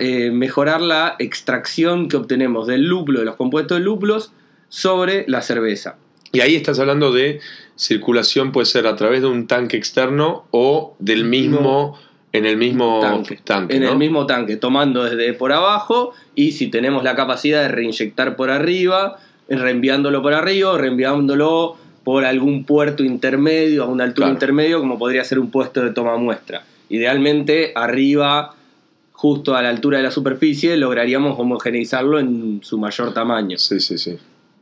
[0.00, 4.32] eh, mejorar la extracción que obtenemos del lúpulo, de los compuestos de lúpulos,
[4.70, 5.96] sobre la cerveza.
[6.32, 7.40] Y ahí estás hablando de
[7.76, 11.96] circulación, puede ser a través de un tanque externo o del mismo,
[12.32, 13.76] en el mismo tanque, tanque.
[13.76, 13.92] en ¿no?
[13.92, 18.50] el mismo tanque, tomando desde por abajo y si tenemos la capacidad de reinyectar por
[18.50, 19.18] arriba,
[19.48, 24.34] reenviándolo por arriba, reenviándolo por algún puerto intermedio, a una altura Claro.
[24.34, 26.64] intermedio, como podría ser un puesto de toma muestra.
[26.88, 28.54] Idealmente arriba,
[29.12, 33.58] justo a la altura de la superficie, lograríamos homogeneizarlo en su mayor tamaño.
[33.58, 34.16] Sí, sí, sí.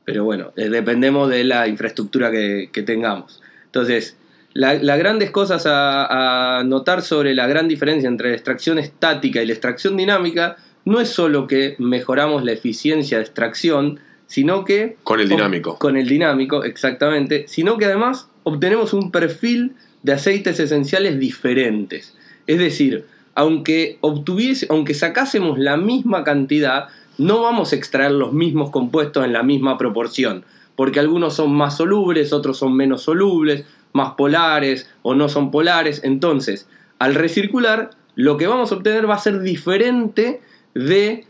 [0.06, 3.42] Pero bueno, eh, dependemos de la infraestructura que, que tengamos.
[3.66, 4.16] Entonces,
[4.54, 9.46] las grandes cosas a, a, notar sobre la gran diferencia entre la extracción estática y
[9.46, 14.96] la extracción dinámica no es solo que mejoramos la eficiencia de extracción, sino que...
[15.02, 15.78] Con el dinámico.
[15.78, 17.44] Con el dinámico, exactamente.
[17.48, 22.16] Sino que además obtenemos un perfil de aceites esenciales diferentes.
[22.46, 23.04] Es decir,
[23.34, 26.88] aunque, obtuviese, aunque sacásemos la misma cantidad,
[27.18, 30.44] no vamos a extraer los mismos compuestos en la misma proporción,
[30.74, 36.02] porque algunos son más solubles, otros son menos solubles, más polares o no son polares.
[36.04, 40.40] Entonces, al recircular, lo que vamos a obtener va a ser diferente
[40.74, 41.24] de,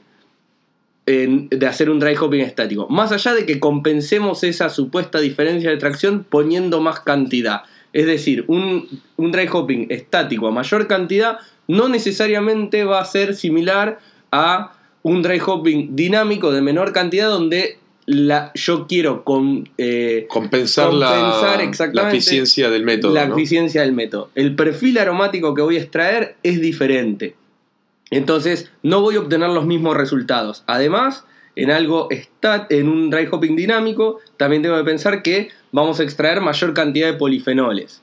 [1.07, 2.89] de hacer un dry hopping estático.
[2.89, 7.63] Más allá de que compensemos esa supuesta diferencia de tracción poniendo más cantidad.
[7.93, 13.35] Es decir, un, un dry hopping estático a mayor cantidad no necesariamente va a ser
[13.35, 13.99] similar
[14.31, 14.76] a
[15.07, 21.95] un dry hopping dinámico de menor cantidad donde la, yo quiero con, eh, compensar, compensar
[21.95, 23.15] la, la, eficiencia del método.
[23.15, 23.35] La ¿no?
[23.35, 24.31] eficiencia del método.
[24.35, 27.37] El perfil aromático que voy a extraer es diferente.
[28.11, 30.65] Entonces, no voy a obtener los mismos resultados.
[30.67, 36.01] Además, en algo stat, en un dry hopping dinámico, también tengo que pensar que vamos
[36.01, 38.03] a extraer mayor cantidad de polifenoles.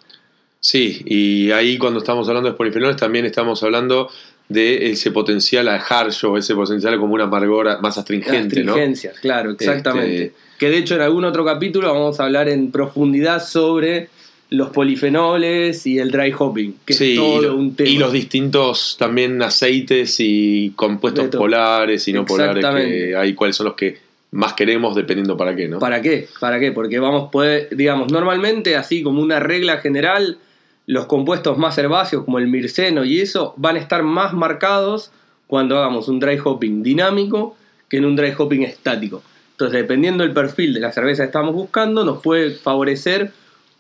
[0.62, 4.10] Sí, y ahí cuando estamos hablando de polifenoles también estamos hablando
[4.54, 9.22] de ese potencial a harsh o ese potencial como una amargor más astringente, Astringencia, ¿no?
[9.22, 10.24] claro, exactamente.
[10.26, 10.36] Este...
[10.58, 14.10] Que de hecho en algún otro capítulo vamos a hablar en profundidad sobre
[14.50, 17.90] los polifenoles y el dry hopping, que sí, es todo un tema.
[17.90, 23.66] Y los distintos también aceites y compuestos polares y no polares que hay, cuáles son
[23.66, 23.98] los que
[24.30, 25.80] más queremos dependiendo para qué, ¿no?
[25.80, 26.28] ¿Para qué?
[26.40, 26.72] ¿Para qué?
[26.72, 30.38] Porque vamos, puede, digamos, normalmente, así como una regla general,
[30.86, 35.12] los compuestos más herbáceos como el mirceno y eso van a estar más marcados
[35.48, 37.56] cuando hagamos un dry hopping dinámico
[37.90, 39.22] que en un dry hopping estático.
[39.52, 43.32] Entonces, dependiendo del perfil de la cerveza que estamos buscando, nos puede favorecer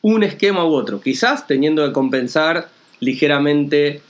[0.01, 4.01] un esquema u otro, quizás teniendo que compensar ligeramente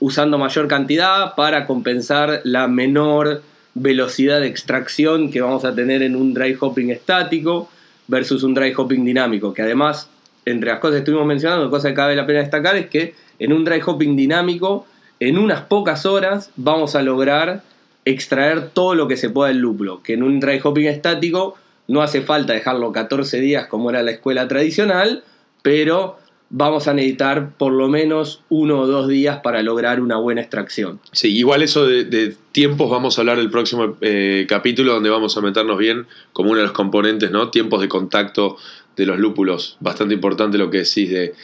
[0.00, 3.42] usando mayor cantidad para compensar la menor
[3.74, 7.68] velocidad de extracción que vamos a tener en un dry hopping estático
[8.06, 10.08] versus un dry hopping dinámico, que además,
[10.50, 13.52] entre las cosas que estuvimos mencionando, cosa que cabe la pena destacar es que en
[13.52, 14.86] un dry hopping dinámico,
[15.20, 17.62] en unas pocas horas vamos a lograr
[18.04, 22.02] extraer todo lo que se pueda del lúpulo, que en un dry hopping estático no
[22.02, 25.24] hace falta dejarlo 14 días como era la escuela tradicional,
[25.62, 26.18] pero
[26.50, 30.98] vamos a necesitar por lo menos uno o dos días para lograr una buena extracción.
[31.12, 35.40] Sí, igual eso de, tiempos vamos a hablar el próximo eh, capítulo donde vamos a
[35.40, 37.50] meternos bien como uno de los componentes, ¿no?
[37.50, 38.56] Tiempos de contacto
[39.02, 39.76] de los lúpulos.
[39.80, 41.34] Bastante importante lo que decís de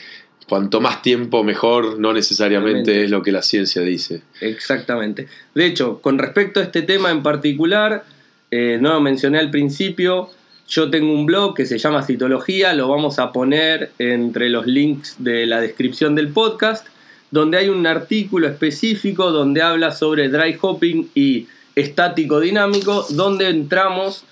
[0.49, 3.05] cuanto más tiempo mejor, no necesariamente Realmente.
[3.05, 4.23] es lo que la ciencia dice.
[4.41, 5.27] Exactamente.
[5.55, 8.05] De hecho, con respecto a este tema en particular,
[8.51, 10.31] eh, no lo mencioné al principio,
[10.69, 15.17] yo tengo un blog que se llama Citología, lo vamos a poner entre los links
[15.19, 16.87] de la descripción del podcast,
[17.31, 24.25] donde hay un artículo específico donde habla sobre dry hopping y estático dinámico, donde entramos,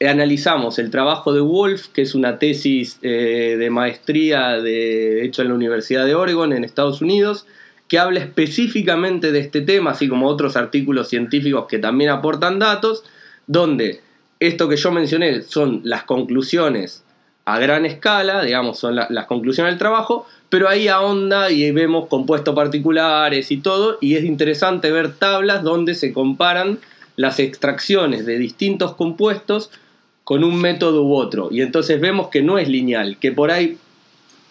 [0.00, 5.48] analizamos el trabajo de Wolf, que es una tesis eh, de maestría de, hecho en
[5.48, 7.46] la Universidad de Oregon en Estados Unidos,
[7.88, 13.04] que habla específicamente de este tema, así como otros artículos científicos que también aportan datos,
[13.46, 14.00] donde
[14.38, 17.04] esto que yo mencioné son las conclusiones
[17.46, 22.08] a gran escala, digamos, son la, las conclusiones del trabajo, pero ahí ahonda y vemos
[22.08, 26.80] compuestos particulares y todo, y es interesante ver tablas donde se comparan
[27.14, 29.70] las extracciones de distintos compuestos
[30.26, 33.78] con un método u otro, y entonces vemos que no es lineal, que por ahí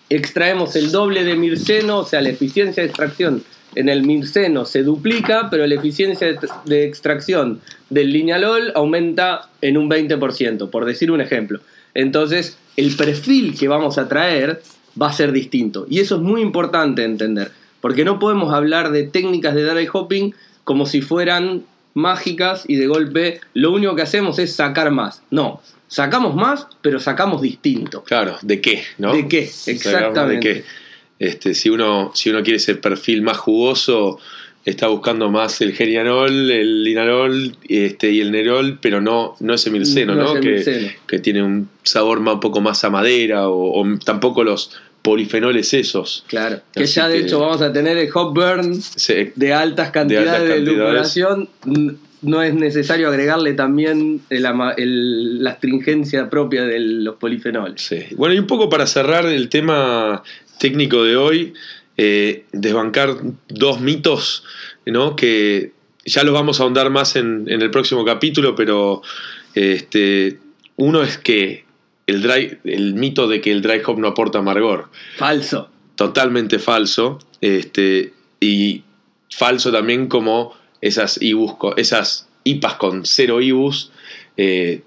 [0.10, 3.44] extraemos el doble de mirceno, o sea, la eficiencia de extracción
[3.76, 6.28] en el mirceno se duplica, pero la eficiencia
[6.64, 7.60] de, extracción
[7.90, 11.60] del linealol aumenta en un 20%, por decir un ejemplo.
[11.94, 14.62] Entonces, el perfil que vamos a traer
[15.00, 15.88] va a ser distinto.
[15.90, 17.52] Y eso es muy importante entender,
[17.82, 21.64] porque no podemos hablar de técnicas de dry hopping como si fueran
[21.96, 25.24] mágicas y de golpe lo único que hacemos es sacar más.
[25.32, 28.04] No, sacamos más, pero sacamos distinto.
[28.04, 28.84] Claro, ¿de qué?
[29.00, 29.14] ¿no?
[29.14, 29.50] ¿De qué?
[29.66, 30.48] Exactamente.
[30.48, 30.64] ¿De qué?
[31.18, 34.20] Este, si, uno, si uno quiere ese perfil más jugoso,
[34.66, 39.70] está buscando más el gerianol, el linalol este, y el nerol, pero no, no ese
[39.70, 40.32] milceno, ¿no?
[40.32, 40.88] Es el que, mirceno.
[41.08, 44.72] que, tiene un sabor más, un poco más a madera o, o tampoco los
[45.06, 46.26] polifenoles esos.
[46.28, 49.54] Claro, que Así ya de que, hecho vamos a tener el hop burn sí, de
[49.54, 51.96] altas cantidades de, altas de.
[52.24, 54.48] No es necesario agregarle también el,
[54.78, 57.84] el, la astringencia propia de los polifenoles.
[57.84, 58.00] Sí.
[58.16, 60.24] Bueno, y un poco para cerrar el tema
[60.58, 61.54] técnico de hoy,
[61.98, 64.44] eh, desbancar dos mitos
[64.88, 65.16] ¿no?
[65.16, 69.04] que ya los vamos a ahondar más en, en el próximo capítulo, pero
[69.54, 70.40] este,
[70.78, 71.65] uno es que
[72.08, 74.90] el, dry, el mito de que el dry hop no aporta amargor.
[75.18, 75.70] Falso.
[75.96, 77.20] Totalmente falso.
[77.42, 78.84] Este, y
[79.30, 83.92] falso también como esas IBUs, esas IPAs con cero IBUs
[84.38, 84.82] eh,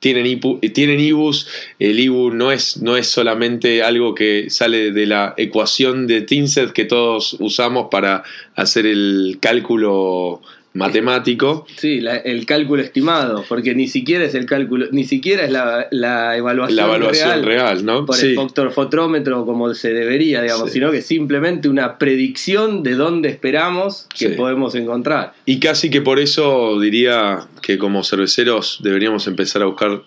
[0.00, 1.48] tienen, IPU, tienen IBUs.
[1.78, 6.72] El IBU no es, no es solamente algo que sale de la ecuación de Tinset
[6.72, 8.22] que todos usamos para
[8.54, 10.42] hacer el cálculo
[10.76, 11.66] matemático.
[11.76, 15.88] Sí, la- el cálculo estimado, porque ni siquiera es el cálculo, ni siquiera es la,
[15.90, 18.06] la evaluación, La evaluación real, real, ¿no?
[18.06, 18.26] por Sí.
[18.28, 20.74] el factor fotrómetro como se debería, digamos, Sí.
[20.74, 24.34] sino que simplemente una predicción de dónde esperamos que Sí.
[24.36, 25.34] podemos encontrar.
[25.44, 30.02] Y casi que por eso diría que como cerveceros deberíamos empezar a buscar,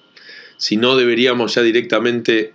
[0.57, 2.53] si no deberíamos ya directamente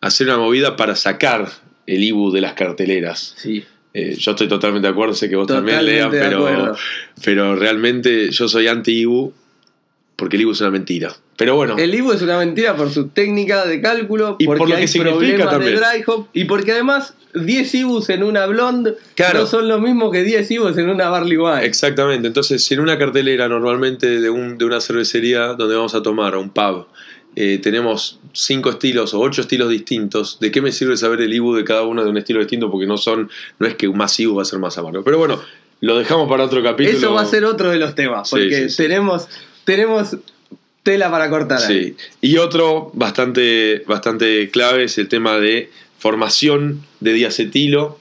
[0.00, 1.48] hacer una movida para sacar
[1.86, 3.34] el IBU de las carteleras.
[3.36, 3.64] Sí.
[3.94, 6.74] Eh, yo estoy totalmente de acuerdo, sé que vos también, Lean, pero,
[7.24, 9.32] pero realmente yo soy anti-IBU
[10.16, 11.14] porque el IBU es una mentira.
[11.36, 14.72] Pero bueno, El IBU es una mentira por su técnica de cálculo, Y por porque
[14.72, 15.74] lo que hay significa problemas también.
[15.74, 19.40] de dry hop y porque además 10 IBUs en una blonde Claro.
[19.40, 21.64] no son lo mismo que 10 IBUs en una barley wine.
[21.64, 26.02] Exactamente, entonces si en una cartelera normalmente de, un, de una cervecería donde vamos a
[26.04, 26.86] tomar, un pub,
[27.36, 31.54] eh, tenemos cinco estilos o ocho estilos distintos, ¿de qué me sirve saber el IBU
[31.56, 32.70] de cada uno de un estilo distinto?
[32.70, 35.02] Porque no son, no es que un más IBU va a ser más amargo.
[35.04, 35.40] Pero bueno,
[35.80, 36.96] lo dejamos para otro capítulo.
[36.96, 38.76] Eso va a ser otro de los temas, Sí, porque sí, sí.
[38.76, 39.28] tenemos
[39.64, 40.16] tenemos
[40.82, 41.58] tela para cortar.
[41.62, 41.84] ahí.
[41.88, 41.96] Sí.
[42.20, 47.98] Y otro bastante, bastante clave es el tema de formación de diacetilo,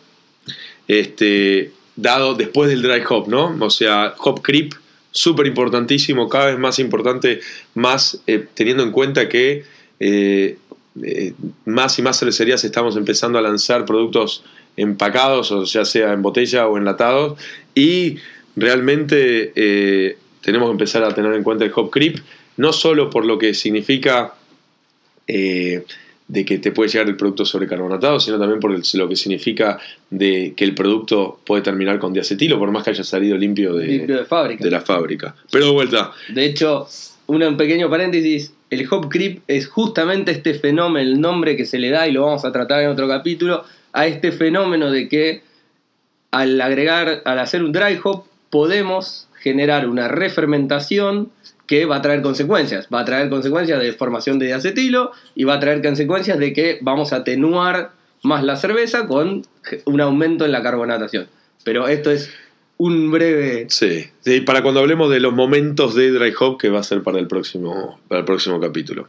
[0.87, 3.55] este, dado después del dry hop, ¿no?
[3.59, 4.73] O sea, hop creep,
[5.13, 7.39] súper importantísimo, cada vez más importante,
[7.75, 9.63] más eh, teniendo en cuenta que
[9.99, 10.57] eh,
[11.01, 11.33] eh,
[11.65, 14.43] más y más cervecerías estamos empezando a lanzar productos
[14.75, 17.39] empacados, o ya sea en botella o enlatados,
[17.75, 18.17] y
[18.55, 22.17] realmente tenemos que empezar a tener en cuenta el hop creep,
[22.57, 24.33] no solo por lo que significa
[26.33, 29.79] de que te puede llegar el producto sobrecarbonatado, sino también por el- lo que significa
[30.09, 33.85] de que el producto puede terminar con diacetilo, por más que haya salido limpio de,
[33.85, 34.63] Limpio de fábrica.
[34.63, 35.35] de la fábrica.
[35.51, 36.87] Pero de vuelta, De hecho,
[37.27, 41.91] un pequeño paréntesis, el hop creep es justamente este fenómeno, el nombre que se le
[41.91, 45.43] da, y lo vamos a tratar en otro capítulo, a este fenómeno de que
[46.31, 51.29] al agregar, al hacer un dry hop, podemos generar una refermentación
[51.67, 52.87] que va a traer consecuencias.
[52.93, 56.79] Va a traer consecuencias de formación de diacetilo y va a traer consecuencias de que
[56.81, 57.91] vamos a atenuar
[58.21, 59.45] más la cerveza con
[59.85, 61.27] un aumento en la carbonatación.
[61.63, 62.31] Pero esto es
[62.77, 66.79] un breve sí, sí, para cuando hablemos de los momentos de dry hop, que va
[66.79, 69.07] a ser para el próximo, para el próximo capítulo.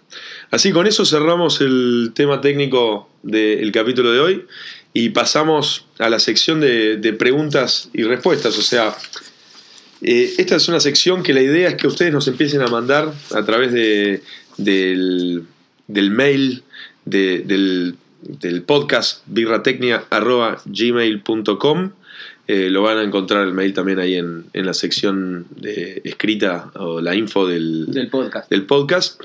[0.50, 4.46] Así, con eso cerramos el tema técnico del capítulo de hoy
[4.92, 8.57] y pasamos a la sección de, de preguntas y respuestas.
[8.59, 8.94] O sea,
[10.05, 13.12] eh, esta es una sección que la idea es que ustedes nos empiecen a mandar
[13.32, 14.22] a través de,
[14.59, 15.44] del,
[15.88, 16.62] del mail
[17.05, 21.90] de- del, del podcast birratecnia.gmail.com
[22.46, 26.70] eh, lo van a encontrar el mail también ahí en, en la sección de, escrita
[26.74, 28.50] o la info del, del podcast.
[28.50, 29.20] del podcast.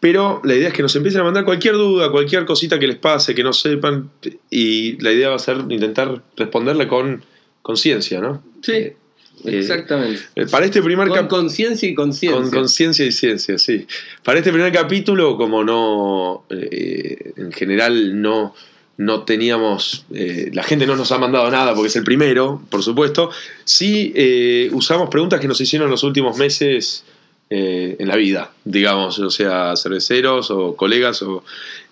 [0.00, 2.96] Pero la idea es que nos empiecen a mandar cualquier duda, cualquier cosita que les
[2.96, 4.08] pase, que no sepan.
[4.48, 7.22] Y la idea va a ser intentar responderle con
[7.62, 8.42] conciencia, ¿no?
[8.62, 8.96] Sí, Eh,
[9.44, 10.20] exactamente.
[10.34, 12.40] eh, Para este primer Con conciencia y conciencia.
[12.40, 13.86] con conciencia y ciencia, sí.
[14.22, 18.54] Para este primer capítulo, como no, eh, en general no,
[18.98, 22.82] no teníamos, eh, la gente no nos ha mandado nada porque es el primero, por
[22.82, 23.30] supuesto,
[23.64, 27.04] sí eh, usamos preguntas que nos hicieron en los últimos meses
[27.50, 31.44] eh, en la vida, digamos, o sea, cerveceros o colegas o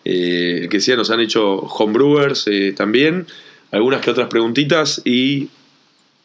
[0.04, 3.26] eh, que sea, nos han hecho homebrewers eh, también,
[3.70, 5.48] algunas que otras preguntitas y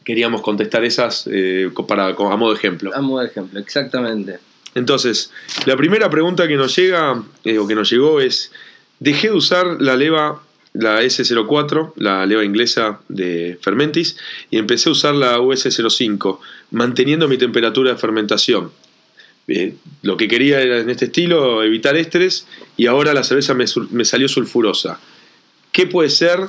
[0.04, 2.92] queríamos contestar esas eh, para, a modo de ejemplo.
[2.94, 4.40] A modo de ejemplo, exactamente.
[4.74, 5.32] Entonces,
[5.66, 8.52] la primera pregunta que nos llega, eh, o que nos llegó es,
[9.00, 10.42] dejé de usar la leva,
[10.74, 14.18] la S04, la leva inglesa de Fermentis,
[14.50, 16.40] y empecé a usar la US05,
[16.72, 18.72] manteniendo mi temperatura de fermentación.
[19.48, 22.48] Eh, lo que quería era en este estilo evitar ésteres,
[22.78, 25.00] y ahora la cerveza me, me salió sulfurosa.
[25.74, 26.48] ¿Qué puede ser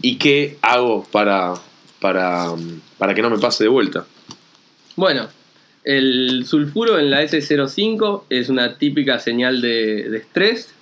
[0.00, 1.54] y qué hago para,
[2.00, 2.46] para,
[2.98, 4.06] para que no me pase de vuelta?
[4.96, 5.28] Bueno,
[5.84, 10.74] el sulfuro en la S05 es una típica señal de, estrés.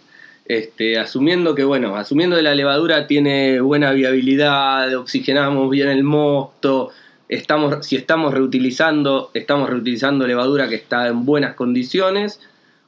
[0.47, 6.91] Este, asumiendo que, bueno, asumiendo que la levadura tiene buena viabilidad, oxigenamos bien el mosto,
[7.29, 12.41] estamos, si estamos reutilizando, estamos reutilizando levadura que está en buenas condiciones,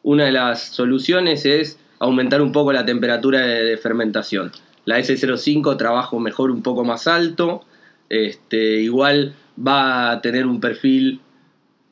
[0.03, 4.51] una de las soluciones es aumentar un poco la temperatura de, de fermentación.
[4.85, 7.65] La S05 trabaja mejor un poco más alto,
[8.09, 9.35] Este, igual
[9.65, 11.21] va a tener un perfil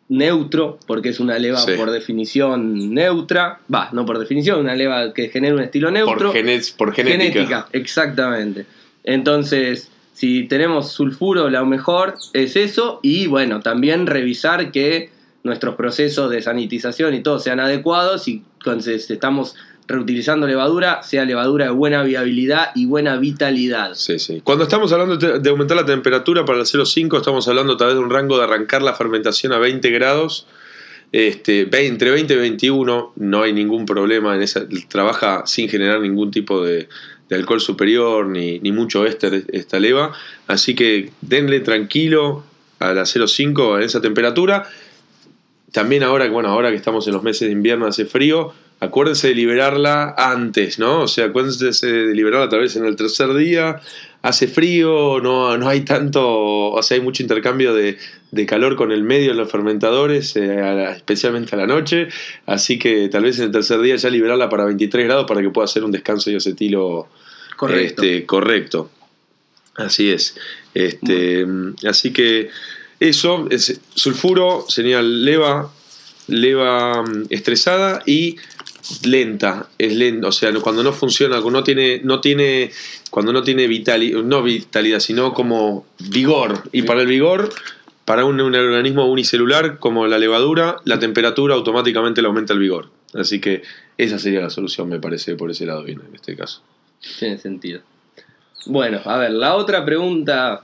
[0.09, 1.73] neutro, porque es una leva Sí.
[1.77, 3.61] por definición neutra.
[3.73, 6.33] Va, no por definición, una leva que genera un estilo neutro.
[6.33, 7.67] Por, por genética.
[7.73, 8.67] exactamente.
[9.03, 13.01] Entonces, si tenemos sulfuro, lo mejor es eso.
[13.03, 15.11] Y bueno, también revisar que
[15.43, 19.55] nuestros procesos de sanitización y todo sean adecuados y entonces estamos
[19.87, 23.95] reutilizando levadura, sea levadura de buena viabilidad y buena vitalidad.
[23.95, 24.41] Sí, sí.
[24.43, 28.03] Cuando estamos hablando de aumentar la temperatura para el 0,5, estamos hablando tal vez de
[28.03, 30.47] un rango de arrancar la fermentación a 20 grados.
[31.13, 36.33] Este, entre 20 y 21 no hay ningún problema en esa trabaja sin generar ningún
[36.33, 36.89] tipo de,
[37.29, 40.13] de alcohol superior ni, ni mucho éster esta leva
[40.49, 42.43] así que denle tranquilo
[42.81, 44.69] a la 0,5 en esa temperatura
[45.77, 49.35] también ahora, bueno, ahora que estamos en los meses de invierno, hace frío, acuérdense de
[49.35, 51.03] liberarla antes, ¿no?
[51.03, 53.81] O sea, acuérdense de liberarla tal vez en el tercer día,
[54.23, 56.23] hace frío, no, no hay tanto,
[56.71, 57.97] o sea, hay mucho intercambio de,
[58.33, 62.09] de calor con el medio en los fermentadores, eh, a la- especialmente a la noche,
[62.47, 65.51] así que tal vez en el tercer día ya liberarla para 23 grados para que
[65.51, 67.09] pueda hacer un descanso de acetilo
[67.57, 68.03] Correcto.
[68.03, 68.91] este, correcto.
[69.77, 70.37] Así es.
[70.75, 71.47] Este,
[71.89, 72.49] así que
[72.99, 75.71] eso, es sulfuro, señal leva,
[76.29, 78.37] leva mm, estresada y
[79.05, 82.71] lenta, es lenta, o sea, cuando no funciona, cuando no tiene, no tiene,
[83.11, 86.63] cuando no tiene vitali- no vitalidad, sino como vigor.
[86.73, 87.51] Y para el vigor,
[88.05, 92.91] para un, un organismo unicelular como la levadura, la temperatura automáticamente le aumenta el vigor.
[93.15, 93.63] Así que
[93.99, 96.63] esa sería la solución, me parece, por ese lado bien en este caso.
[97.19, 97.81] Tiene sentido.
[98.67, 100.63] Bueno, a ver, la otra pregunta,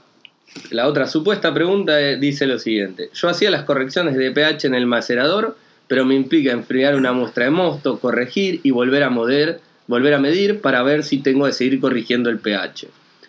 [0.71, 3.09] la otra supuesta pregunta eh, dice lo siguiente.
[3.13, 5.57] Yo hacía las correcciones de pH en el macerador,
[5.93, 10.19] pero me implica enfriar una muestra de mosto, corregir y volver a mover, volver a
[10.19, 12.87] medir para ver si tengo que seguir corrigiendo el pH.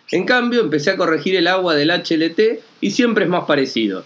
[0.09, 2.39] En cambio, empecé a corregir el agua del HLT
[2.81, 4.03] y siempre es más parecido.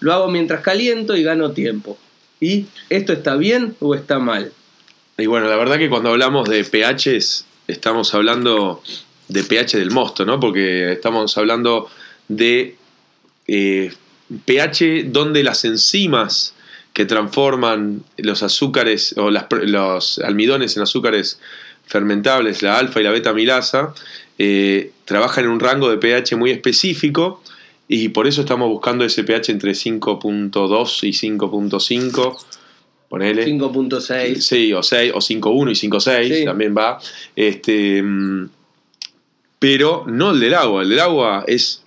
[0.00, 1.96] Lo hago mientras caliento y gano tiempo.
[2.40, 4.50] ¿Y esto está bien o está mal?
[5.16, 8.82] Y bueno, la verdad que cuando hablamos de pHs, estamos hablando
[9.28, 10.40] de pH del mosto, ¿no?
[10.40, 11.88] Porque estamos hablando
[12.26, 12.74] de
[13.46, 13.92] eh,
[14.46, 16.54] pH donde las enzimas
[16.94, 21.40] que transforman los azúcares o las los almidones en azúcares
[21.86, 23.92] fermentables, la alfa y la beta amilasa,
[24.38, 27.42] eh, trabajan en un rango de pH muy específico
[27.88, 32.44] y por eso estamos buscando ese pH entre 5.2 y 5.5.
[33.08, 33.46] Ponele.
[33.46, 34.36] 5.6.
[34.36, 36.44] Sí, o 6, o 5.1 y 5.6 Sí.
[36.44, 36.98] también va.
[37.36, 38.48] Este, mm,
[39.58, 40.82] pero no el del agua.
[40.82, 41.82] El del agua es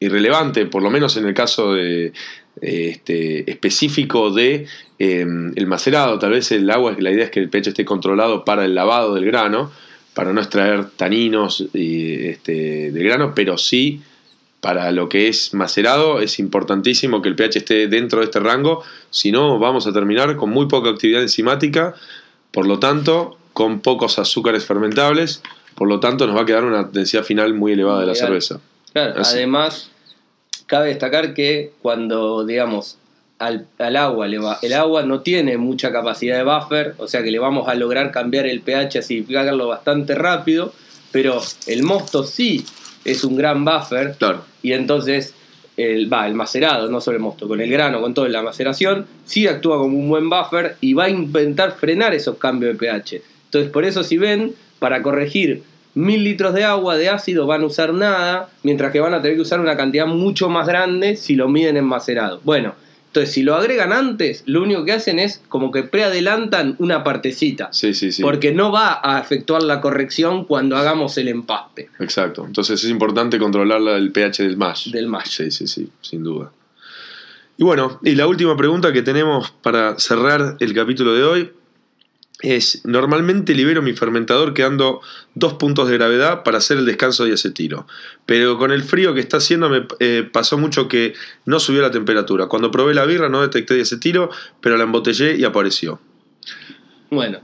[0.00, 2.12] irrelevante, por lo menos en el caso de,
[2.60, 4.66] este, específico de
[4.98, 6.18] eh, el macerado.
[6.18, 9.14] Tal vez el agua, la idea es que el pH esté controlado para el lavado
[9.14, 9.70] del grano,
[10.14, 14.00] para no extraer taninos y, este, del grano, pero sí
[14.60, 18.82] para lo que es macerado es importantísimo que el pH esté dentro de este rango,
[19.10, 21.94] si no vamos a terminar con muy poca actividad enzimática,
[22.50, 25.42] por lo tanto con pocos azúcares fermentables,
[25.76, 28.60] por lo tanto nos va a quedar una densidad final muy elevada de la cerveza.
[28.92, 29.36] Claro, Así.
[29.36, 29.90] además,
[30.66, 32.98] cabe destacar que cuando, digamos,
[33.38, 37.22] al, al agua, le va- el agua no tiene mucha capacidad de buffer, o sea
[37.22, 40.72] que le vamos a lograr cambiar el pH, acidificarlo bastante rápido,
[41.12, 42.64] pero el mosto sí
[43.04, 44.44] es un gran buffer, Claro.
[44.62, 45.34] y entonces
[45.76, 49.06] el, va, el macerado, no solo el mosto, con el grano, con toda la maceración,
[49.26, 53.22] sí actúa como un buen buffer y va a intentar frenar esos cambios de pH.
[53.44, 55.62] Entonces, por eso si ven, para corregir
[55.96, 59.36] mil litros de agua de ácido van a usar nada, mientras que van a tener
[59.36, 62.40] que usar una cantidad mucho más grande si lo miden en macerado.
[62.44, 62.74] Bueno,
[63.08, 67.70] entonces si lo agregan antes, lo único que hacen es como que preadelantan una partecita,
[67.72, 68.22] Sí, sí, sí.
[68.22, 72.44] porque no va a efectuar la corrección cuando hagamos el empaste Exacto.
[72.46, 74.90] Entonces es importante controlar la- el pH del mash.
[74.90, 75.28] del mash.
[75.30, 76.52] Sí, sí, sí, sin duda.
[77.56, 81.50] Y bueno, y la última pregunta que tenemos para cerrar el capítulo de hoy
[82.42, 85.00] es, normalmente libero mi fermentador quedando
[85.34, 87.86] dos puntos de gravedad para hacer el descanso de acetilo,
[88.26, 91.14] pero con el frío que está haciendo me eh, pasó mucho que
[91.46, 92.46] no subió la temperatura.
[92.46, 94.30] Cuando probé la birra no detecté diacetilo,
[94.60, 95.98] pero la embotellé y apareció.
[97.10, 97.40] Bueno,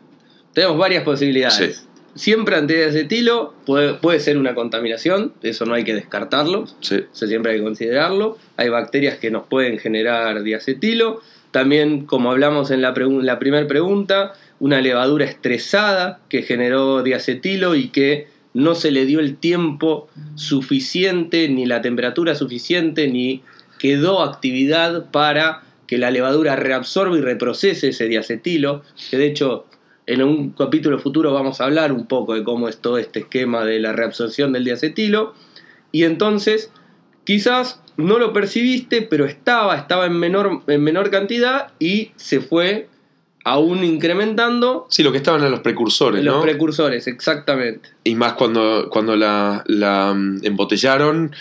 [0.53, 1.77] tenemos varias posibilidades.
[1.77, 1.89] Sí.
[2.15, 7.53] Siempre antiacetilo puede, puede ser una contaminación, eso no hay que descartarlo, Sí, eso siempre
[7.53, 8.37] hay que considerarlo.
[8.59, 11.23] Hay bacterias que nos pueden generar diacetilo.
[11.53, 17.75] También, como hablamos en la, pregu- la primera pregunta, una levadura estresada que generó diacetilo
[17.75, 23.43] y que no se le dio el tiempo suficiente, ni la temperatura suficiente, ni
[23.81, 29.67] quedó actividad para que la levadura reabsorba y reprocese ese diacetilo, que de hecho
[30.07, 33.65] en un capítulo futuro vamos a hablar un poco de cómo es todo este esquema
[33.65, 35.35] de la reabsorción del diacetilo.
[35.91, 36.71] Y entonces
[37.25, 42.92] quizás no lo percibiste, pero estaba, estaba en menor, en menor cantidad y se fue
[43.45, 44.87] aún incrementando.
[44.91, 46.43] Sí, lo que estaban eran los precursores, los ¿no?
[46.43, 47.89] precursores, exactamente.
[48.05, 51.35] y más cuando, cuando la, la, mm, embotellaron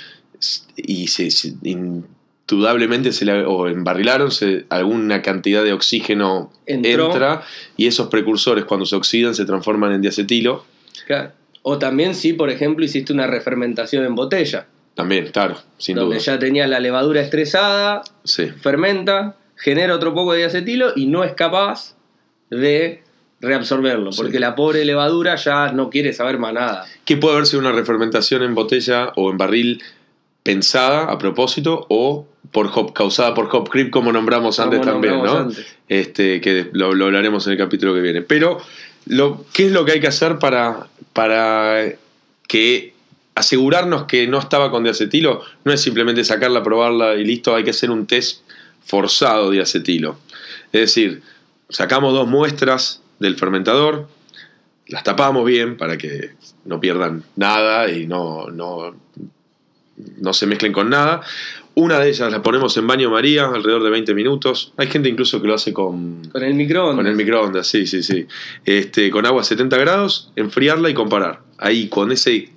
[0.75, 7.07] y se, se- indudablemente se la, o embarrilaron, se- alguna cantidad de oxígeno Entró.
[7.07, 7.43] entra
[7.77, 10.65] y esos precursores cuando se oxidan se transforman en diacetilo.
[11.07, 11.31] Claro.
[11.63, 16.25] O también si, por ejemplo, hiciste una refermentación en botella, También, claro, sin donde duda.
[16.25, 18.47] ya tenías la levadura estresada, Sí.
[18.47, 21.95] fermenta, genera otro poco de diacetilo y no es capaz
[22.49, 23.03] de
[23.39, 24.21] reabsorberlo, Sí.
[24.21, 26.85] porque la pobre levadura ya no quiere saber más nada.
[27.05, 29.81] Que puede haber sido una refermentación en botella o en barril
[30.43, 35.13] pensada a propósito o por hop, causada por hop creep como nombramos Como antes también,
[35.13, 35.49] nombramos ¿no?
[35.49, 35.75] antes.
[35.87, 38.21] Este, que lo, lo hablaremos en el capítulo que viene.
[38.21, 38.59] Pero,
[39.05, 41.85] lo, ¿qué es lo que hay que hacer para, para
[42.47, 42.93] que
[43.35, 45.41] asegurarnos que no estaba con diacetilo?
[45.63, 48.41] No es simplemente sacarla, probarla y listo, hay que hacer un test
[48.83, 50.17] forzado de acetilo.
[50.71, 51.21] Es decir,
[51.69, 54.07] sacamos dos muestras del fermentador,
[54.87, 56.31] las tapamos bien para que
[56.65, 58.95] no pierdan nada y no, no,
[60.17, 61.21] no se mezclen con nada.
[61.73, 64.73] Una de ellas la ponemos en baño María alrededor de 20 minutos.
[64.75, 66.97] Hay gente incluso que lo hace con, Con el microondas.
[66.97, 68.27] con el microondas, sí, sí, sí.
[68.65, 71.39] Este, con agua a 70 grados, enfriarla y comparar.
[71.57, 72.49] Ahí con ese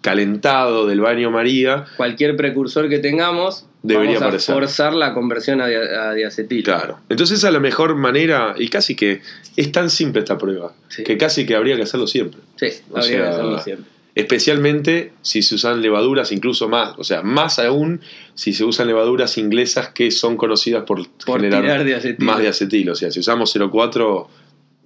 [0.00, 4.54] calentado del baño María, Cualquier precursor que tengamos, Debería vamos a aparecer.
[4.54, 6.62] forzar la conversión a, diacetilo.
[6.64, 6.98] claro.
[7.08, 9.20] Entonces esa es la mejor manera, y casi que
[9.56, 11.04] es tan simple esta prueba, Sí.
[11.04, 12.40] que casi que habría que hacerlo siempre.
[12.56, 13.86] Sí, O habría que hacerlo siempre.
[14.14, 18.00] Especialmente si se usan levaduras, incluso más, o sea, más aún
[18.34, 22.30] si se usan levaduras inglesas que son conocidas por, Por generar tirar diacetilo.
[22.30, 22.92] más diacetilo.
[22.92, 24.28] O sea, si usamos 0,4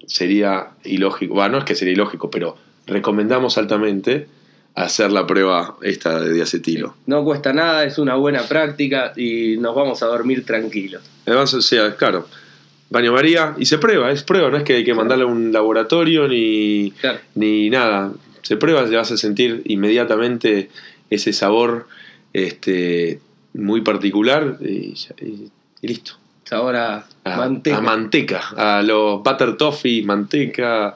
[0.06, 1.34] sería ilógico.
[1.34, 4.28] Bueno, no es que sería ilógico, pero recomendamos altamente
[4.76, 6.94] hacer la prueba esta de diacetilo.
[7.06, 11.02] No cuesta nada, es una buena práctica y nos vamos a dormir tranquilos.
[11.26, 12.28] Además, o sea, claro,
[12.90, 15.50] baño María y se prueba, es prueba, no es que hay que mandarle a un
[15.52, 17.18] laboratorio ni, Claro.
[17.34, 18.12] ni nada.
[18.42, 20.70] Se prueba, te vas a sentir inmediatamente
[21.10, 21.88] ese sabor
[22.32, 23.20] este,
[23.54, 25.50] muy particular y, y-
[25.80, 26.12] y listo.
[26.44, 27.76] Sabor a A manteca.
[27.78, 30.94] a manteca, a los butter toffee, manteca.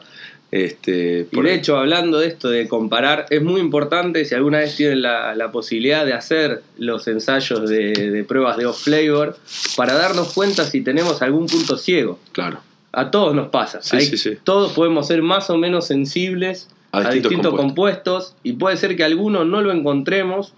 [0.53, 4.77] Este, y de hecho, hablando de esto de comparar, es muy importante si alguna vez
[4.77, 9.37] tienen la, la posibilidad de hacer los ensayos de, de pruebas de off flavor
[9.77, 12.19] para darnos cuenta si tenemos algún punto ciego.
[12.33, 12.61] claro,
[12.93, 13.81] A todos nos pasa.
[13.83, 14.39] Sí, Hay- sí, sí.
[14.43, 18.35] Todos podemos ser más o menos sensibles A a distintos distintos, compuestos.
[18.43, 20.55] y puede ser que algunos no lo encontremos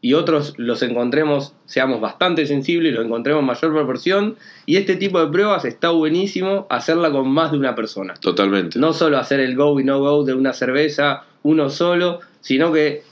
[0.00, 4.36] y otros los encontremos, seamos bastante sensibles y lo encontremos en mayor proporción.
[4.64, 8.14] Y este tipo de pruebas está buenísimo hacerla con más de una persona.
[8.14, 8.78] totalmente.
[8.78, 13.02] No solo hacer el go y no go de una cerveza uno solo, sino que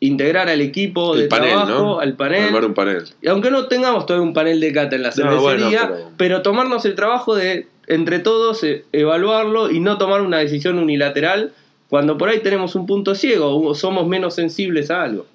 [0.00, 2.00] integrar al equipo El de panel, trabajo, ¿no?
[2.00, 2.44] al panel.
[2.46, 3.04] Armar un panel.
[3.22, 6.10] Y aunque no tengamos todo un panel de cata en la No, cervecería, bueno, pero-
[6.16, 6.42] pero...
[6.42, 11.52] tomarnos el trabajo de entre todos eh, evaluarlo y no tomar una decisión unilateral
[11.88, 15.26] cuando por ahí tenemos un punto ciego o somos menos sensibles a algo.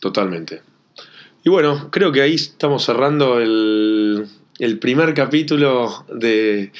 [0.00, 0.62] Totalmente.
[1.44, 4.26] Y bueno, creo que ahí estamos cerrando el,
[4.58, 6.72] el primer capítulo de,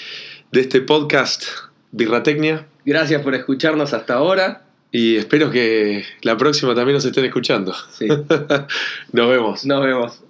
[0.53, 1.45] de este podcast
[1.93, 2.67] Birratecnia.
[2.85, 4.65] Gracias por escucharnos hasta ahora.
[4.91, 7.75] Y espero que la próxima también nos estén escuchando.
[7.91, 8.09] Sí,
[9.13, 9.65] Nos vemos.
[9.67, 10.23] nos vemos.